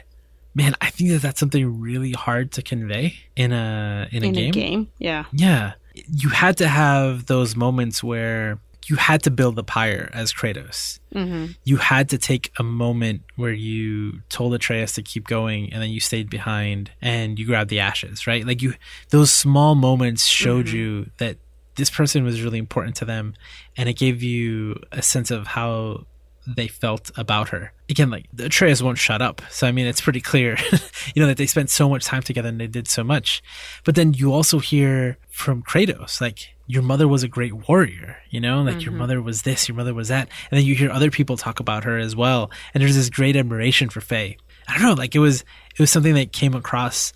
[0.58, 4.34] man, I think that that's something really hard to convey in a in a in
[4.34, 4.50] game.
[4.50, 5.74] A game, yeah, yeah.
[5.94, 11.00] You had to have those moments where you had to build the pyre as Kratos.
[11.14, 11.54] Mm-hmm.
[11.64, 15.90] You had to take a moment where you told Atreus to keep going, and then
[15.90, 18.26] you stayed behind and you grabbed the ashes.
[18.26, 18.74] Right, like you,
[19.10, 20.76] those small moments showed mm-hmm.
[20.76, 21.38] you that
[21.76, 23.36] this person was really important to them,
[23.78, 26.08] and it gave you a sense of how
[26.56, 27.74] they felt about her.
[27.90, 29.42] Again, like the Atreus won't shut up.
[29.50, 30.58] So I mean, it's pretty clear,
[31.16, 33.44] you know, that they spent so much time together and they did so much.
[33.84, 38.40] But then you also hear from Kratos, like your mother was a great warrior, you
[38.40, 38.82] know, like mm-hmm.
[38.82, 41.60] your mother was this, your mother was that, and then you hear other people talk
[41.60, 44.38] about her as well, and there's this great admiration for Faye.
[44.68, 47.14] I don't know, like it was it was something that came across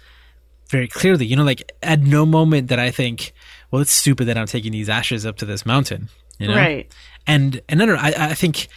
[0.70, 3.34] very clearly, you know, like at no moment that I think,
[3.70, 6.08] well, it's stupid that I'm taking these ashes up to this mountain,
[6.40, 6.94] you know, right?
[7.28, 8.68] And and no, no, I I think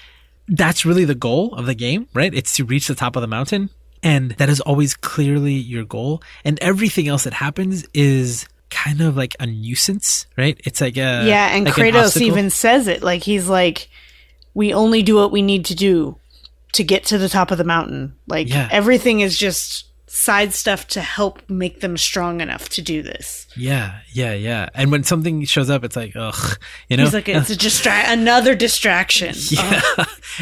[0.49, 2.33] that's really the goal of the game, right?
[2.35, 3.71] It's to reach the top of the mountain.
[4.03, 6.23] And that is always clearly your goal.
[6.45, 10.61] And everything else that happens is kind of like a nuisance, right?
[10.65, 11.25] It's like a.
[11.25, 13.03] Yeah, and like Kratos even says it.
[13.03, 13.89] Like, he's like,
[14.53, 16.19] we only do what we need to do
[16.73, 18.15] to get to the top of the mountain.
[18.27, 18.69] Like, yeah.
[18.71, 23.49] everything is just side stuff to help make them strong enough to do this.
[23.57, 24.69] Yeah, yeah, yeah.
[24.73, 26.57] And when something shows up, it's like, ugh,
[26.89, 29.35] you know, He's like it's a distra- another distraction.
[29.51, 29.83] Yeah,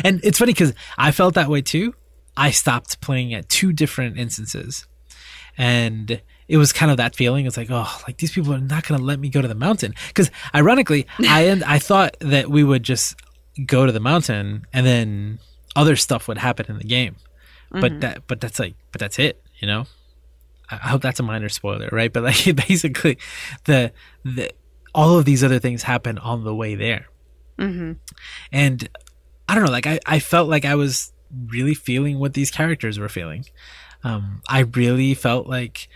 [0.04, 1.94] and it's funny because I felt that way too.
[2.36, 4.86] I stopped playing at two different instances,
[5.56, 7.46] and it was kind of that feeling.
[7.46, 9.54] It's like, oh, like these people are not going to let me go to the
[9.54, 9.94] mountain.
[10.08, 13.16] Because ironically, I end, I thought that we would just
[13.66, 15.38] go to the mountain and then
[15.76, 17.16] other stuff would happen in the game.
[17.70, 17.80] Mm-hmm.
[17.80, 19.86] But that, but that's like, but that's it you know?
[20.70, 22.12] I hope that's a minor spoiler right?
[22.12, 23.16] But like basically
[23.64, 23.92] the
[24.24, 24.50] the
[24.94, 27.06] all of these other things happen on the way there.
[27.58, 27.92] Mm-hmm.
[28.50, 28.88] and
[29.46, 31.12] i don't know like I, I felt like i was
[31.48, 33.44] really feeling what these characters were feeling.
[34.02, 35.88] Um, i really felt like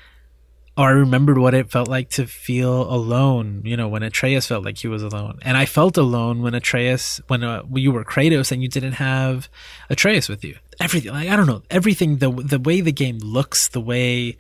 [0.76, 4.64] or I remembered what it felt like to feel alone, you know, when Atreus felt
[4.64, 5.38] like he was alone.
[5.42, 9.48] And I felt alone when Atreus, when uh, you were Kratos and you didn't have
[9.88, 10.56] Atreus with you.
[10.78, 14.36] Everything, like, I don't know, everything, the, the way the game looks, the way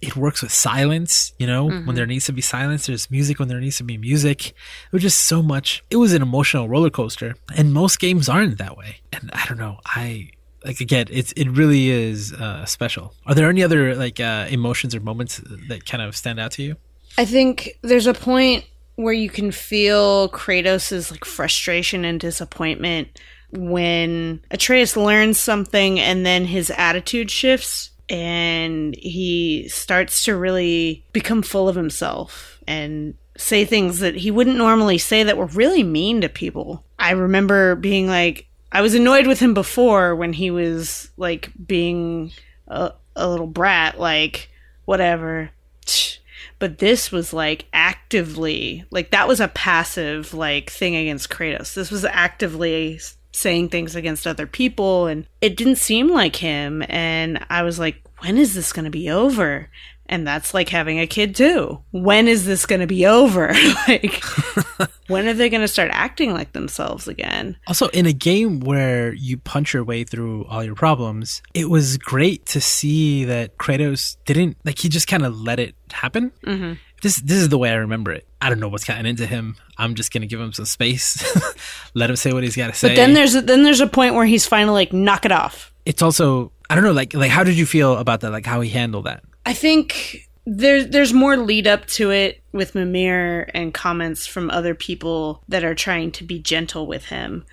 [0.00, 1.86] it works with silence, you know, mm-hmm.
[1.86, 4.48] when there needs to be silence, there's music when there needs to be music.
[4.48, 5.84] It was just so much.
[5.90, 7.34] It was an emotional roller coaster.
[7.54, 9.00] And most games aren't that way.
[9.12, 10.30] And I don't know, I,
[10.66, 13.14] like again it's it really is uh, special.
[13.24, 16.62] Are there any other like uh, emotions or moments that kind of stand out to
[16.62, 16.76] you?
[17.16, 18.64] I think there's a point
[18.96, 23.08] where you can feel kratos's like frustration and disappointment
[23.52, 31.42] when atreus learns something and then his attitude shifts and he starts to really become
[31.42, 36.20] full of himself and say things that he wouldn't normally say that were really mean
[36.22, 36.84] to people.
[36.98, 42.32] I remember being like I was annoyed with him before when he was like being
[42.68, 44.50] a, a little brat, like
[44.84, 45.50] whatever.
[46.58, 51.74] But this was like actively, like that was a passive like thing against Kratos.
[51.74, 52.98] This was actively
[53.32, 56.82] saying things against other people, and it didn't seem like him.
[56.88, 59.68] And I was like, when is this going to be over?
[60.08, 61.80] And that's like having a kid too.
[61.90, 63.52] When is this going to be over?
[63.88, 64.22] like,
[65.08, 67.56] when are they going to start acting like themselves again?
[67.66, 71.98] Also, in a game where you punch your way through all your problems, it was
[71.98, 76.32] great to see that Kratos didn't like he just kind of let it happen.
[76.44, 76.74] Mm-hmm.
[77.02, 78.26] This this is the way I remember it.
[78.40, 79.56] I don't know what's gotten into him.
[79.76, 81.22] I'm just gonna give him some space,
[81.94, 82.88] let him say what he's got to say.
[82.88, 85.72] But then there's a, then there's a point where he's finally like, knock it off.
[85.84, 88.30] it's also I don't know, like like how did you feel about that?
[88.30, 89.22] Like how he handled that?
[89.46, 94.74] I think there's there's more lead up to it with Mimir and comments from other
[94.74, 97.44] people that are trying to be gentle with him.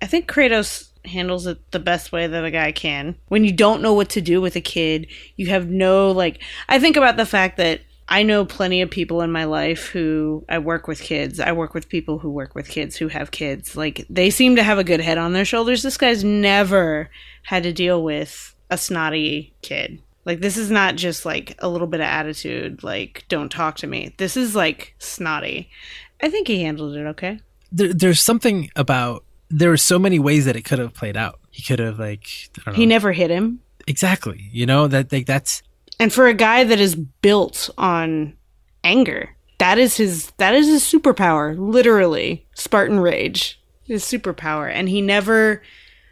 [0.00, 3.16] I think Kratos handles it the best way that a guy can.
[3.28, 6.78] When you don't know what to do with a kid, you have no like I
[6.78, 10.58] think about the fact that I know plenty of people in my life who I
[10.58, 11.40] work with kids.
[11.40, 13.76] I work with people who work with kids who have kids.
[13.76, 15.82] Like they seem to have a good head on their shoulders.
[15.82, 17.10] This guy's never
[17.42, 20.00] had to deal with a snotty kid.
[20.30, 23.88] Like this is not just like a little bit of attitude, like don't talk to
[23.88, 24.14] me.
[24.16, 25.68] This is like snotty.
[26.22, 27.40] I think he handled it okay.
[27.72, 31.40] There, there's something about there are so many ways that it could have played out.
[31.50, 32.28] He could have like
[32.58, 33.58] I don't know He never hit him.
[33.88, 35.64] exactly, you know that like that's
[35.98, 38.36] And for a guy that is built on
[38.84, 42.46] anger, that is his that is his superpower, literally.
[42.54, 43.60] Spartan rage.
[43.82, 44.70] His superpower.
[44.72, 45.60] And he never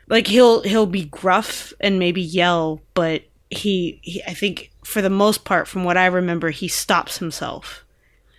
[0.08, 5.11] like he'll he'll be gruff and maybe yell, but he, he I think for the
[5.11, 7.84] most part from what I remember, he stops himself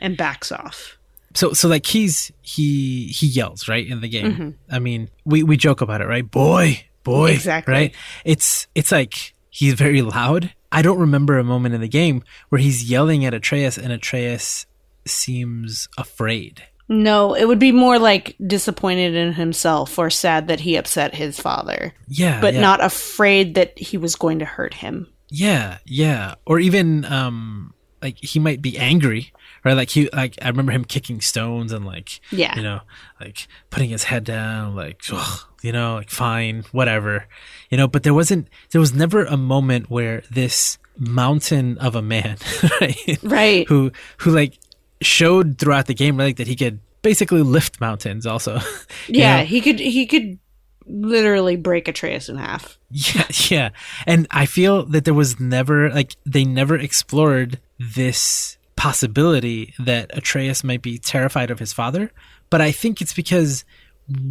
[0.01, 0.97] and backs off.
[1.33, 4.31] so so like he's he he yells right in the game.
[4.33, 4.49] Mm-hmm.
[4.73, 6.29] I mean, we we joke about it, right?
[6.29, 7.71] Boy, boy, Exactly.
[7.73, 7.95] right?
[8.25, 10.53] It's it's like he's very loud.
[10.71, 14.65] I don't remember a moment in the game where he's yelling at Atreus and Atreus
[15.05, 16.63] seems afraid.
[16.89, 21.39] No, it would be more like disappointed in himself or sad that he upset his
[21.39, 22.61] father, Yeah, but yeah.
[22.61, 25.07] not afraid that he was going to hurt him.
[25.29, 26.33] Yeah, yeah.
[26.47, 29.31] Or even um like he might be angry,
[29.63, 29.73] right?
[29.75, 32.55] Like he like I remember him kicking stones and like Yeah.
[32.55, 32.79] you know,
[33.21, 37.27] like putting his head down, like "Ugh," you know, like fine, whatever.
[37.69, 42.01] You know, but there wasn't there was never a moment where this mountain of a
[42.01, 42.37] man,
[42.81, 43.17] right?
[43.21, 43.67] Right.
[43.67, 44.57] Who who like
[45.01, 48.59] showed throughout the game like that he could basically lift mountains also.
[49.07, 49.45] Yeah, know?
[49.45, 50.39] he could he could
[50.85, 52.77] literally break Atreus in half.
[52.89, 53.69] Yeah, yeah.
[54.05, 60.63] And I feel that there was never like they never explored this possibility that Atreus
[60.63, 62.11] might be terrified of his father,
[62.49, 63.65] but I think it's because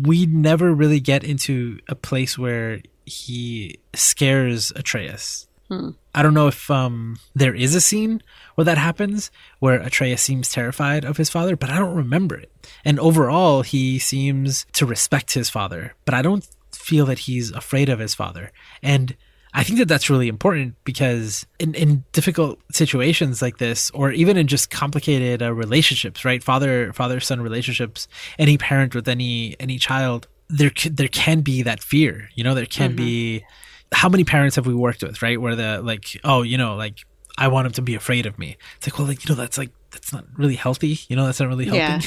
[0.02, 5.46] we never really get into a place where he scares Atreus.
[5.68, 5.90] Hmm.
[6.18, 8.24] I don't know if um, there is a scene
[8.56, 12.50] where that happens, where Atreus seems terrified of his father, but I don't remember it.
[12.84, 17.88] And overall, he seems to respect his father, but I don't feel that he's afraid
[17.88, 18.50] of his father.
[18.82, 19.16] And
[19.54, 24.36] I think that that's really important because in, in difficult situations like this, or even
[24.36, 26.42] in just complicated uh, relationships, right?
[26.42, 28.08] Father father son relationships,
[28.40, 32.28] any parent with any any child, there there can be that fear.
[32.34, 33.44] You know, there can be.
[33.92, 35.40] How many parents have we worked with, right?
[35.40, 36.98] Where the like, oh, you know, like
[37.36, 38.56] I want him to be afraid of me.
[38.76, 40.98] It's like, well, like you know, that's like that's not really healthy.
[41.08, 42.00] You know, that's not really Yeah.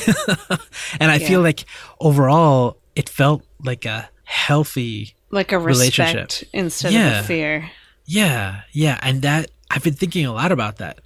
[0.99, 1.65] and I feel like
[1.99, 6.15] overall, it felt like a healthy Like a Relationship.
[6.29, 7.19] respect instead Yeah.
[7.19, 7.71] of a fear.
[8.05, 10.99] yeah, yeah, and that I've been thinking a lot about that.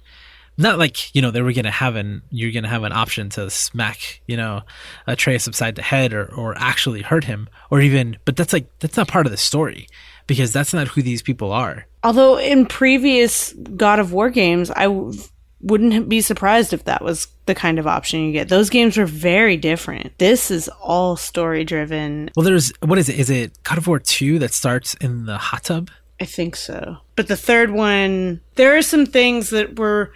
[0.58, 3.50] Not like you know they were gonna have an you're gonna have an option to
[3.50, 4.62] smack you know
[5.06, 8.96] Atreus upside the head or or actually hurt him or even but that's like that's
[8.96, 9.86] not part of the story
[10.26, 11.86] because that's not who these people are.
[12.02, 15.18] Although in previous God of War games, I w-
[15.60, 18.48] wouldn't be surprised if that was the kind of option you get.
[18.48, 20.16] Those games were very different.
[20.18, 22.30] This is all story driven.
[22.36, 23.18] Well, there's what is it?
[23.18, 25.90] Is it God of War two that starts in the hot tub?
[26.20, 26.98] I think so.
[27.14, 30.12] But the third one, there are some things that were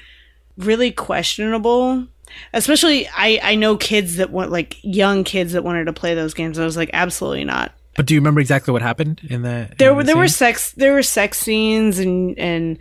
[0.56, 2.06] really questionable.
[2.52, 6.32] Especially, I, I know kids that want, like, young kids that wanted to play those
[6.32, 6.61] games.
[6.61, 7.72] I was like, absolutely not.
[7.97, 9.68] But do you remember exactly what happened in the?
[9.78, 12.78] There in were the there were sex there were sex scenes and and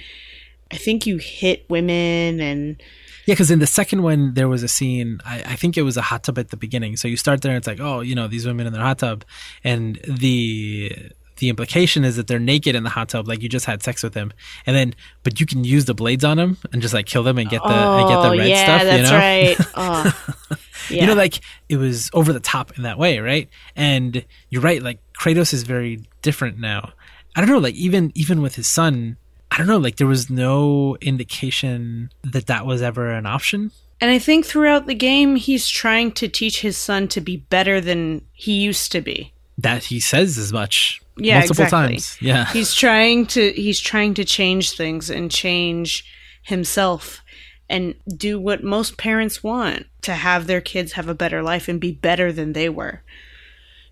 [0.71, 2.81] I think you hit women and
[3.25, 5.19] Yeah, because in the second one there was a scene.
[5.25, 6.95] I, I think it was a hot tub at the beginning.
[6.95, 8.99] So you start there, and it's like, oh, you know, these women in their hot
[8.99, 9.25] tub,
[9.63, 10.91] and the
[11.37, 14.03] the implication is that they're naked in the hot tub, like you just had sex
[14.03, 14.31] with them,
[14.67, 14.93] and then
[15.23, 17.63] but you can use the blades on them and just like kill them and get
[17.63, 18.83] the and get the oh, red Oh, yeah, stuff.
[18.83, 19.17] that's you know?
[19.17, 20.15] right.
[20.51, 20.57] Oh,
[20.89, 21.01] yeah.
[21.01, 23.49] You know, like it was over the top in that way, right?
[23.75, 24.81] And you're right.
[24.81, 26.93] Like Kratos is very different now.
[27.35, 27.57] I don't know.
[27.59, 29.17] Like even even with his son,
[29.51, 29.77] I don't know.
[29.77, 30.97] Like there was no
[31.33, 33.71] indication that that was ever an option.
[34.01, 37.79] and I think throughout the game he's trying to teach his son to be better
[37.81, 39.33] than he used to be.
[39.57, 41.95] That he says as much Yeah, multiple exactly.
[41.95, 42.17] times.
[42.21, 46.05] Yeah, He's trying to he's trying to change things and change
[46.43, 47.21] himself
[47.69, 51.79] and do what most parents want to have their kids have a better life and
[51.79, 53.03] be better than they were.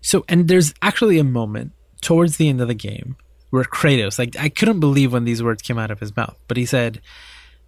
[0.00, 3.16] So, and there's actually a moment towards the end of the game
[3.50, 6.56] where Kratos, like, I couldn't believe when these words came out of his mouth, but
[6.56, 7.00] he said,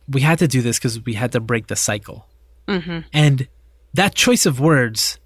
[0.09, 2.27] We had to do this because we had to break the cycle.
[2.69, 3.01] Mm-hmm.
[3.13, 3.49] And
[3.95, 5.19] that choice of words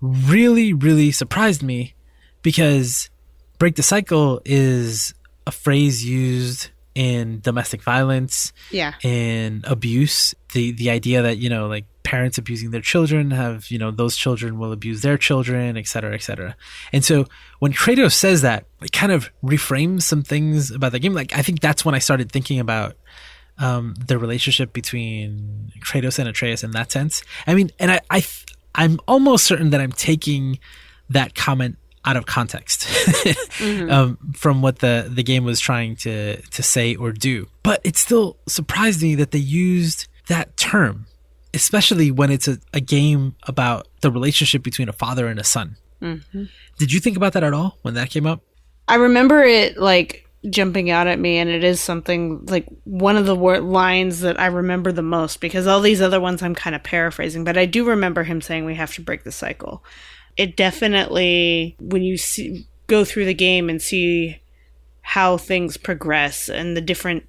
[0.00, 1.94] really, really surprised me
[2.42, 3.10] because
[3.58, 5.14] break the cycle is
[5.46, 8.94] a phrase used in domestic violence, Yeah.
[9.02, 10.34] in abuse.
[10.54, 14.16] The the idea that, you know, like parents abusing their children have, you know, those
[14.16, 16.56] children will abuse their children, et cetera, et cetera.
[16.94, 17.26] And so
[17.58, 21.12] when Kratos says that, it kind of reframes some things about the game.
[21.12, 22.96] Like I think that's when I started thinking about
[23.58, 27.22] um, the relationship between Kratos and Atreus in that sense.
[27.46, 28.24] I mean, and I, I
[28.74, 30.58] I'm almost certain that I'm taking
[31.10, 31.76] that comment
[32.06, 32.88] out of context
[33.90, 37.48] um, from what the the game was trying to to say or do.
[37.62, 41.06] But it still surprised me that they used that term,
[41.52, 45.76] especially when it's a, a game about the relationship between a father and a son.
[46.78, 48.42] Did you think about that at all when that came up?
[48.88, 53.26] I remember it like jumping out at me, and it is something like one of
[53.26, 56.76] the word lines that I remember the most because all these other ones I'm kind
[56.76, 59.82] of paraphrasing, but I do remember him saying we have to break the cycle.
[60.36, 64.40] It definitely, when you see, go through the game and see
[65.02, 67.26] how things progress and the different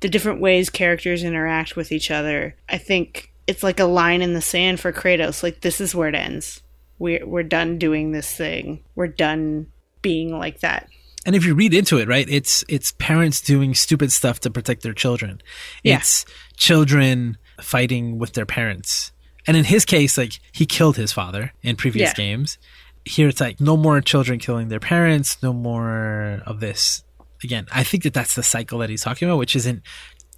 [0.00, 4.34] the different ways characters interact with each other, I think it's like a line in
[4.34, 5.42] the sand for Kratos.
[5.42, 6.62] Like this is where it ends.
[6.98, 8.84] We're we're done doing this thing.
[8.94, 9.66] We're done
[10.02, 10.88] being like that.
[11.24, 14.82] and if you read into it, right, it's it's parents doing stupid stuff to protect
[14.82, 15.40] their children.
[15.82, 15.96] Yeah.
[15.96, 16.26] It's
[16.56, 19.12] children fighting with their parents.
[19.46, 22.14] And in his case, like he killed his father in previous Yeah.
[22.14, 22.58] games.
[23.04, 27.04] Here it's like no more children killing their parents, no more of this.
[27.42, 29.82] Again, I think that that's the cycle that he's talking about, which isn't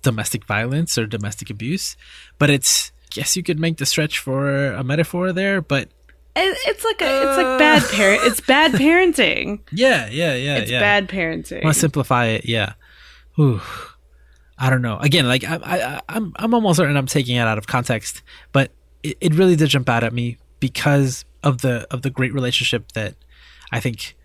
[0.03, 1.97] domestic violence or domestic abuse,
[2.39, 5.89] but it's guess you could make the stretch for a metaphor there, but
[6.35, 7.59] it's like a, it's like uh.
[7.59, 8.23] bad parent.
[8.25, 9.61] It's bad parenting.
[9.71, 10.81] yeah, yeah, yeah, It's yeah.
[10.81, 11.63] bad parenting.
[11.63, 12.45] Want to simplify it.
[12.47, 12.73] Yeah.
[13.39, 13.61] Ooh.
[14.59, 14.99] I don't know.
[14.99, 18.73] Again, like I, I, I'm, I'm almost certain I'm taking it out of context, but
[19.07, 22.93] it, it really did jump out at me because of the of the great relationship
[22.93, 23.15] that
[23.73, 24.17] I think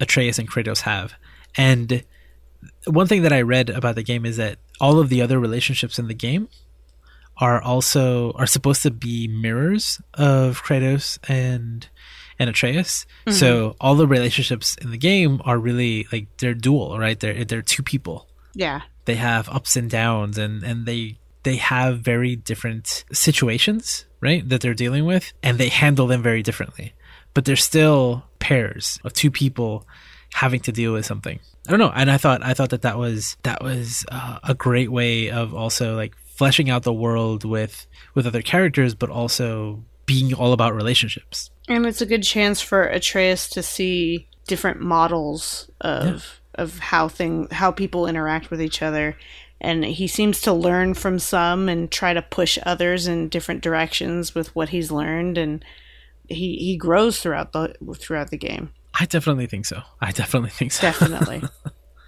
[0.00, 1.14] Atreus and Kratos have.
[1.56, 2.04] And
[2.86, 5.98] one thing that I read about the game is that all of the other relationships
[5.98, 6.48] in the game
[7.38, 11.88] are also are supposed to be mirrors of Kratos and
[12.38, 13.06] and Atreus.
[13.30, 13.76] So mm-hmm.
[13.80, 17.18] all the relationships in the game are really like they're dual, right?
[17.18, 18.28] They're they're two people.
[18.54, 18.82] yeah.
[19.06, 24.48] They have ups and downs and and they they have very different situations, right?
[24.48, 26.94] That they're dealing with and they handle them very differently.
[27.34, 29.86] But they're still pairs of two people
[30.34, 31.40] having to deal with something.
[31.66, 31.92] I don't know.
[31.94, 35.54] And I thought I thought that that was that was uh, a great way of
[35.54, 40.74] also like fleshing out the world with with other characters but also being all about
[40.74, 41.50] relationships.
[41.68, 47.48] And it's a good chance for Atreus to see different models of of how thing
[47.50, 49.16] how people interact with each other.
[49.66, 54.32] And he seems to learn from some and try to push others in different directions
[54.32, 55.64] with what he's learned and
[56.28, 58.72] he, he grows throughout the throughout the game.
[58.98, 59.82] I definitely think so.
[60.00, 60.82] I definitely think so.
[60.82, 61.42] Definitely.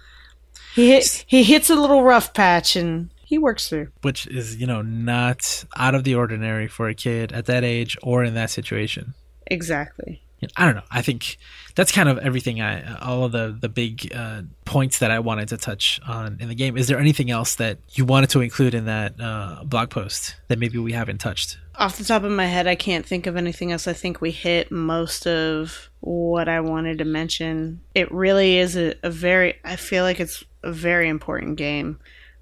[0.73, 3.89] he hit, he hits a little rough patch and he works through.
[4.03, 7.97] Which is, you know, not out of the ordinary for a kid at that age
[8.01, 9.15] or in that situation.
[9.47, 10.23] Exactly.
[10.55, 10.83] I don't know.
[10.91, 11.37] I think
[11.75, 12.61] that's kind of everything.
[12.61, 16.47] I all of the the big uh, points that I wanted to touch on in
[16.47, 16.77] the game.
[16.77, 20.59] Is there anything else that you wanted to include in that uh, blog post that
[20.59, 21.57] maybe we haven't touched?
[21.75, 23.87] Off the top of my head, I can't think of anything else.
[23.87, 27.81] I think we hit most of what I wanted to mention.
[27.95, 31.99] It really is a, a very, I feel like it's a very important game,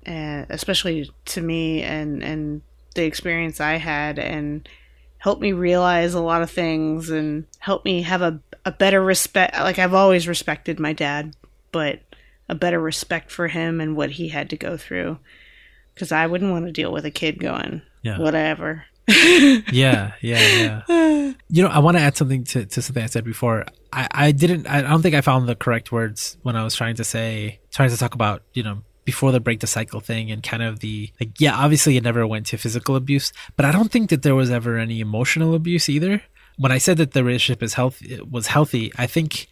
[0.07, 2.61] uh, especially to me and, and
[2.95, 4.67] the experience I had, and
[5.17, 9.55] helped me realize a lot of things and helped me have a, a better respect.
[9.57, 11.35] Like, I've always respected my dad,
[11.71, 12.01] but
[12.49, 15.17] a better respect for him and what he had to go through.
[15.93, 18.19] Because I wouldn't want to deal with a kid going, Yeah.
[18.19, 18.85] whatever.
[19.07, 20.81] yeah, yeah, yeah.
[21.49, 23.65] You know, I want to add something to, to something I said before.
[23.93, 26.95] I, I didn't, I don't think I found the correct words when I was trying
[26.95, 30.43] to say, trying to talk about, you know, before the break the cycle thing and
[30.43, 33.89] kind of the, like, yeah, obviously it never went to physical abuse, but I don't
[33.89, 36.21] think that there was ever any emotional abuse either.
[36.57, 39.47] When I said that the relationship is healthy, was healthy, I think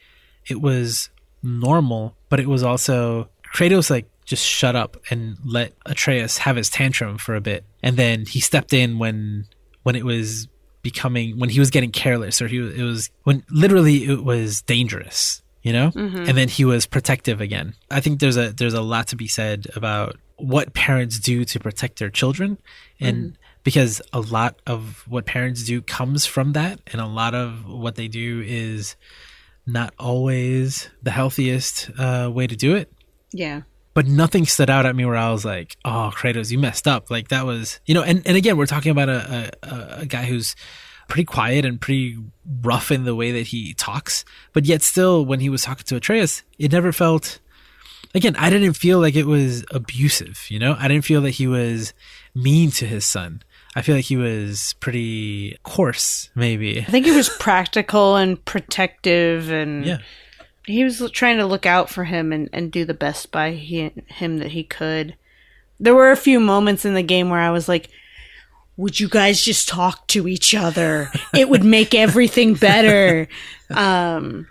[0.46, 1.10] it was
[1.42, 6.70] normal, but it was also Kratos like just shut up and let Atreus have his
[6.70, 9.46] tantrum for a bit, and then he stepped in when
[9.84, 10.50] when it was
[10.82, 15.42] becoming when he was getting careless or he it was when literally it was dangerous.
[15.66, 15.92] You know?
[15.96, 17.74] And then he was protective again.
[17.90, 21.60] I think there's a there's a lot to be said about what parents do to
[21.60, 22.58] protect their children
[23.00, 27.66] and because a lot of what parents do comes from that and a lot of
[27.66, 28.96] what they do is
[29.66, 32.92] not always the healthiest uh, way to do it
[33.32, 33.62] Yeah.
[33.96, 37.10] but nothing stood out at me where I was like, "Oh, Kratos, you messed up."
[37.10, 40.26] Like that was, you know, and, and again, we're talking about a, a a guy
[40.26, 40.54] who's
[41.08, 42.18] pretty quiet and pretty
[42.62, 45.96] rough in the way that he talks, but yet still, when he was talking to
[45.96, 47.40] Atreus, it never felt.
[48.14, 50.46] Again, I didn't feel like it was abusive.
[50.50, 51.94] You know, I didn't feel that he was
[52.34, 53.44] mean to his son.
[53.76, 56.80] I feel like he was pretty coarse, maybe.
[56.80, 59.98] I think he was practical and protective and Yeah.
[60.66, 63.92] he was trying to look out for him and, and do the best by he,
[64.08, 65.18] him that he could.
[65.78, 67.90] There were a few moments in the game where I was like,
[68.78, 71.10] would you guys just talk to each other?
[71.34, 73.28] It would make everything better.
[73.72, 74.48] Um,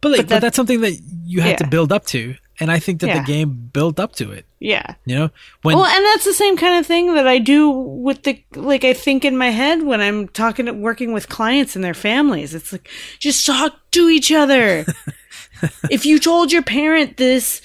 [0.00, 2.78] But like, but, that- that's something that you had to build up to, and I
[2.80, 3.20] think that Yeah.
[3.20, 4.44] the game built up to it.
[4.58, 4.94] yeah.
[5.04, 5.30] You know,
[5.62, 8.82] when Well, and that's the same kind of thing that I do with the like
[8.84, 12.54] I think in my head when I'm talking working with clients and their families.
[12.54, 12.88] It's like
[13.20, 14.84] just talk to each other.
[15.90, 17.62] if you told your parent this,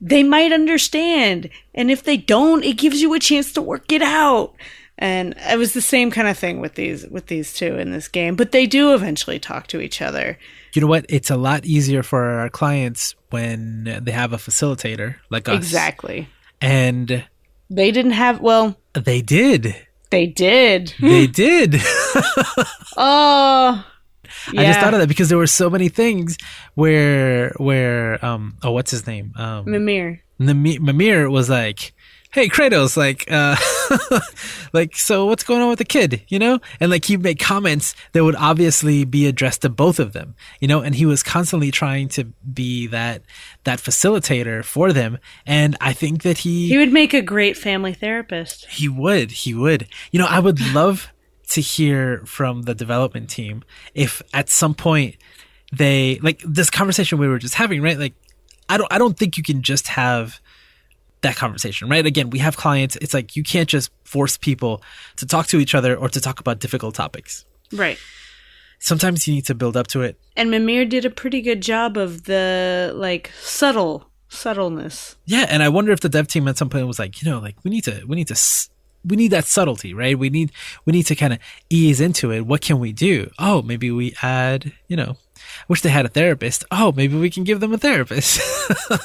[0.00, 4.00] they might understand, and if they don't, it gives you a chance to work it
[4.02, 4.54] out.
[5.02, 8.06] And it was the same kind of thing with these with these two in this
[8.06, 10.38] game, but they do eventually talk to each other.
[10.74, 15.16] you know what, it's a lot easier for our clients when they have a facilitator
[15.30, 15.56] like us.
[15.56, 16.28] Exactly.
[16.60, 17.24] And
[17.70, 19.74] They didn't have well, they did.
[20.10, 20.92] they did.
[21.00, 21.76] They did.
[22.96, 23.86] Oh,
[24.48, 26.36] I just thought of that because there were so many things
[26.74, 30.20] where where um oh what's his name um Mimir.
[30.38, 31.92] Mimir was like,
[32.32, 33.56] "Hey Kratos, like, uh,
[34.72, 37.94] like, so what's going on with the kid?" You know, and like he made comments
[38.12, 40.34] that would obviously be addressed to both of them.
[40.60, 43.22] You know, and he was constantly trying to be that
[43.64, 45.18] that facilitator for them.
[45.46, 48.66] And I think that he He would make a great family therapist.
[48.66, 49.30] he would.
[49.32, 49.88] He would.
[50.12, 51.12] You know, I would love
[51.50, 55.16] to hear from the development team if at some point
[55.72, 57.98] they like this conversation we were just having, right?
[57.98, 58.14] Like
[58.68, 60.40] I don't I don't think you can just have
[61.22, 62.04] that conversation, right?
[62.06, 62.96] Again, we have clients.
[62.96, 64.82] It's like you can't just force people
[65.16, 67.44] to talk to each other or to talk about difficult topics.
[67.72, 67.98] Right.
[68.78, 70.18] Sometimes you need to build up to it.
[70.36, 75.16] And Mimir did a pretty good job of the like subtle subtleness.
[75.26, 77.38] Yeah, and I wonder if the dev team at some point was like, you know,
[77.40, 78.70] like we need to we need to s-
[79.04, 80.18] we need that subtlety, right?
[80.18, 80.52] We need
[80.86, 82.46] we need to kind of ease into it.
[82.46, 83.30] What can we do?
[83.38, 85.16] Oh, maybe we add, you know,
[85.68, 86.64] wish they had a therapist.
[86.70, 88.40] Oh, maybe we can give them a therapist.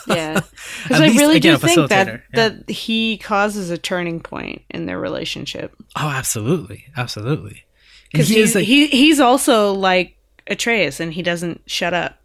[0.08, 0.42] Yeah.
[0.84, 2.20] Because I least, really again, do think that yeah.
[2.34, 5.74] that he causes a turning point in their relationship.
[5.96, 7.66] oh, absolutely, absolutely.
[8.12, 10.16] Because he he's like he he's also like
[10.48, 12.20] Atreus, and he doesn't shut up.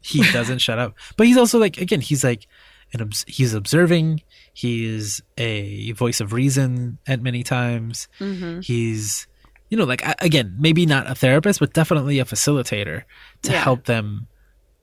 [0.00, 2.46] he doesn't shut up, but he's also like again, he's like
[2.92, 4.22] an he's observing.
[4.52, 8.08] He's a voice of reason at many times.
[8.18, 8.60] Mm-hmm.
[8.60, 9.26] He's
[9.68, 13.02] you know like again maybe not a therapist but definitely a facilitator
[13.42, 13.60] to Yeah.
[13.62, 14.26] help them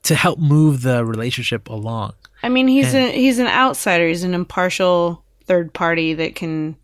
[0.04, 2.14] to help move the relationship along
[2.46, 4.06] I mean, he's And- a he's an outsider.
[4.08, 6.76] He's an impartial third party that can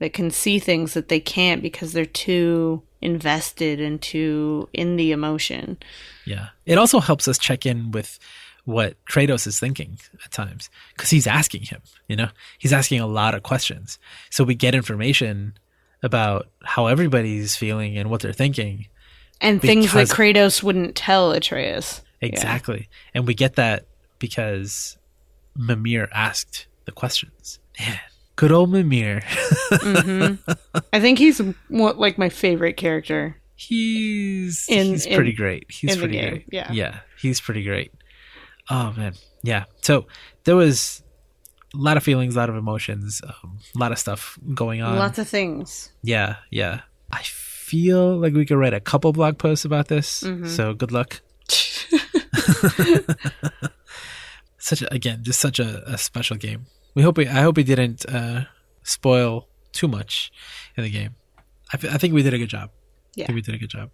[0.00, 5.12] that can see things that they can't because they're too invested and too in the
[5.12, 5.76] emotion.
[6.24, 8.18] yeah it also helps us check in with
[8.64, 13.06] what kratos is thinking at times because he's asking him you know he's asking a
[13.06, 13.98] lot of questions
[14.30, 15.52] so we get information
[16.02, 18.86] about how everybody's feeling and what they're thinking
[19.40, 22.02] And things that Kratos wouldn't tell Atreus.
[22.20, 23.86] exactly and we get that
[24.18, 24.96] because
[25.56, 27.98] mimir asked the questions man
[28.36, 30.78] good old mimir mm-hmm.
[30.92, 33.36] I think he's what like my favorite character.
[33.54, 35.66] he's In- he's in- pretty great.
[35.70, 36.46] He's pretty great.
[36.50, 36.70] yeah.
[36.72, 37.92] yeah, he's pretty great.
[38.70, 39.64] Oh man, yeah.
[39.82, 40.06] So
[40.44, 41.02] there was
[41.74, 44.98] a lot of feelings, a lot of emotions, um, a lot of stuff going on.
[44.98, 45.90] Lots of things.
[46.02, 46.80] yeah, yeah.
[47.10, 50.22] I feel like we could write a couple blog posts about this.
[50.22, 50.46] Mm-hmm.
[50.46, 51.20] So good luck.
[54.58, 56.66] Such a, again, just such a, a special game.
[56.94, 58.44] We hope we, I hope we didn't uh,
[58.84, 60.30] spoil too much
[60.76, 61.16] in the game.
[61.72, 62.70] I, I think we did a good job.
[63.16, 63.24] Yeah.
[63.24, 63.90] I think we did a good job.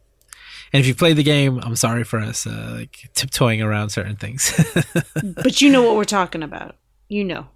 [0.72, 4.16] And if you played the game, I'm sorry for us uh, like tiptoeing around certain
[4.16, 4.52] things.
[5.42, 6.76] But you know what we're talking about.
[7.08, 7.46] You know.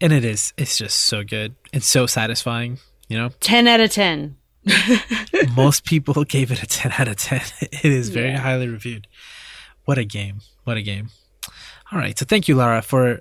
[0.00, 2.78] And it is, it's just so good and so satisfying.
[3.08, 4.36] You know, 10 out of 10.
[5.56, 7.40] most people gave it a 10 out of 10.
[7.72, 8.38] It is very Yeah.
[8.40, 9.06] highly reviewed.
[9.84, 10.40] What a game!
[10.64, 11.08] What a game!
[11.90, 13.20] All right, so thank you, Lara, for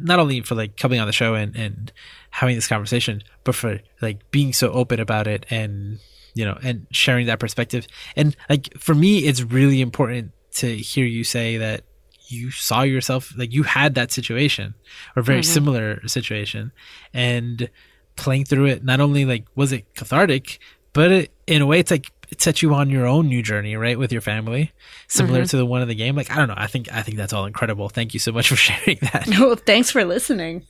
[0.00, 1.92] not only for like coming on the show and and
[2.30, 5.98] having this conversation, but for like being so open about it and
[6.34, 7.86] you know and sharing that perspective.
[8.16, 11.84] And like for me, it's really important to hear you say that
[12.30, 14.74] you saw yourself like you had that situation
[15.16, 15.52] or very Mm-hmm.
[15.52, 16.72] similar situation
[17.14, 17.68] and
[18.16, 20.58] playing through it not only like was it cathartic
[20.92, 23.76] but it, in a way it's like it set you on your own new journey
[23.76, 24.72] right with your family
[25.06, 25.46] similar Mm-hmm.
[25.46, 27.32] to the one in the game like i don't know i think i think that's
[27.32, 30.64] all incredible thank you so much for sharing that Well, thanks for listening.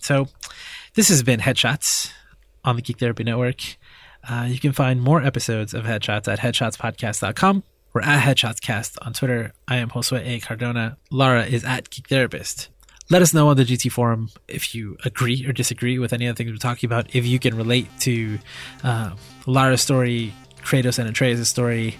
[0.00, 0.26] so
[0.94, 2.10] this has been headshots
[2.64, 3.60] on the geek therapy network
[4.28, 7.62] uh, you can find more episodes of headshots at headshotspodcast.com
[7.92, 12.68] we're at headshotscast on twitter i am josue a cardona lara is at geek therapist
[13.10, 16.36] let us know on the GT forum if you agree or disagree with any of
[16.36, 17.12] the things we're talking about.
[17.12, 18.38] If you can relate to
[18.84, 19.16] uh,
[19.46, 20.32] Lara's story,
[20.62, 21.96] Kratos and Atreus' story,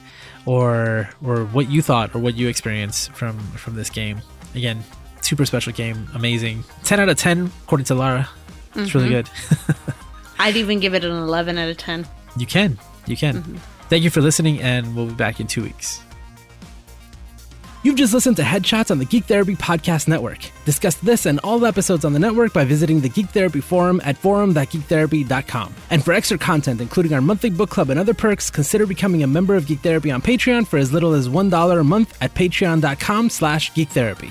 [0.46, 4.20] or or what you thought or what you experienced from from this game.
[4.54, 4.84] Again,
[5.20, 6.62] super special game, amazing.
[6.84, 8.28] Ten out of ten according to Lara.
[8.76, 9.28] It's really good.
[10.38, 12.06] I'd even give it an 11 out of 10.
[12.36, 13.60] You can, you can.
[13.90, 16.00] Thank you for listening, and we'll be back in two weeks.
[17.82, 20.38] You've just listened to Headshots on the Geek Therapy Podcast Network.
[20.64, 24.16] Discuss this and all episodes on the network by visiting the Geek Therapy Forum at
[24.16, 25.74] forum.geektherapy.com.
[25.90, 29.26] And for extra content, including our monthly book club and other perks, consider becoming a
[29.26, 33.28] member of Geek Therapy on Patreon for as little as $1 a month at patreon.com
[33.28, 34.30] slash geektherapy.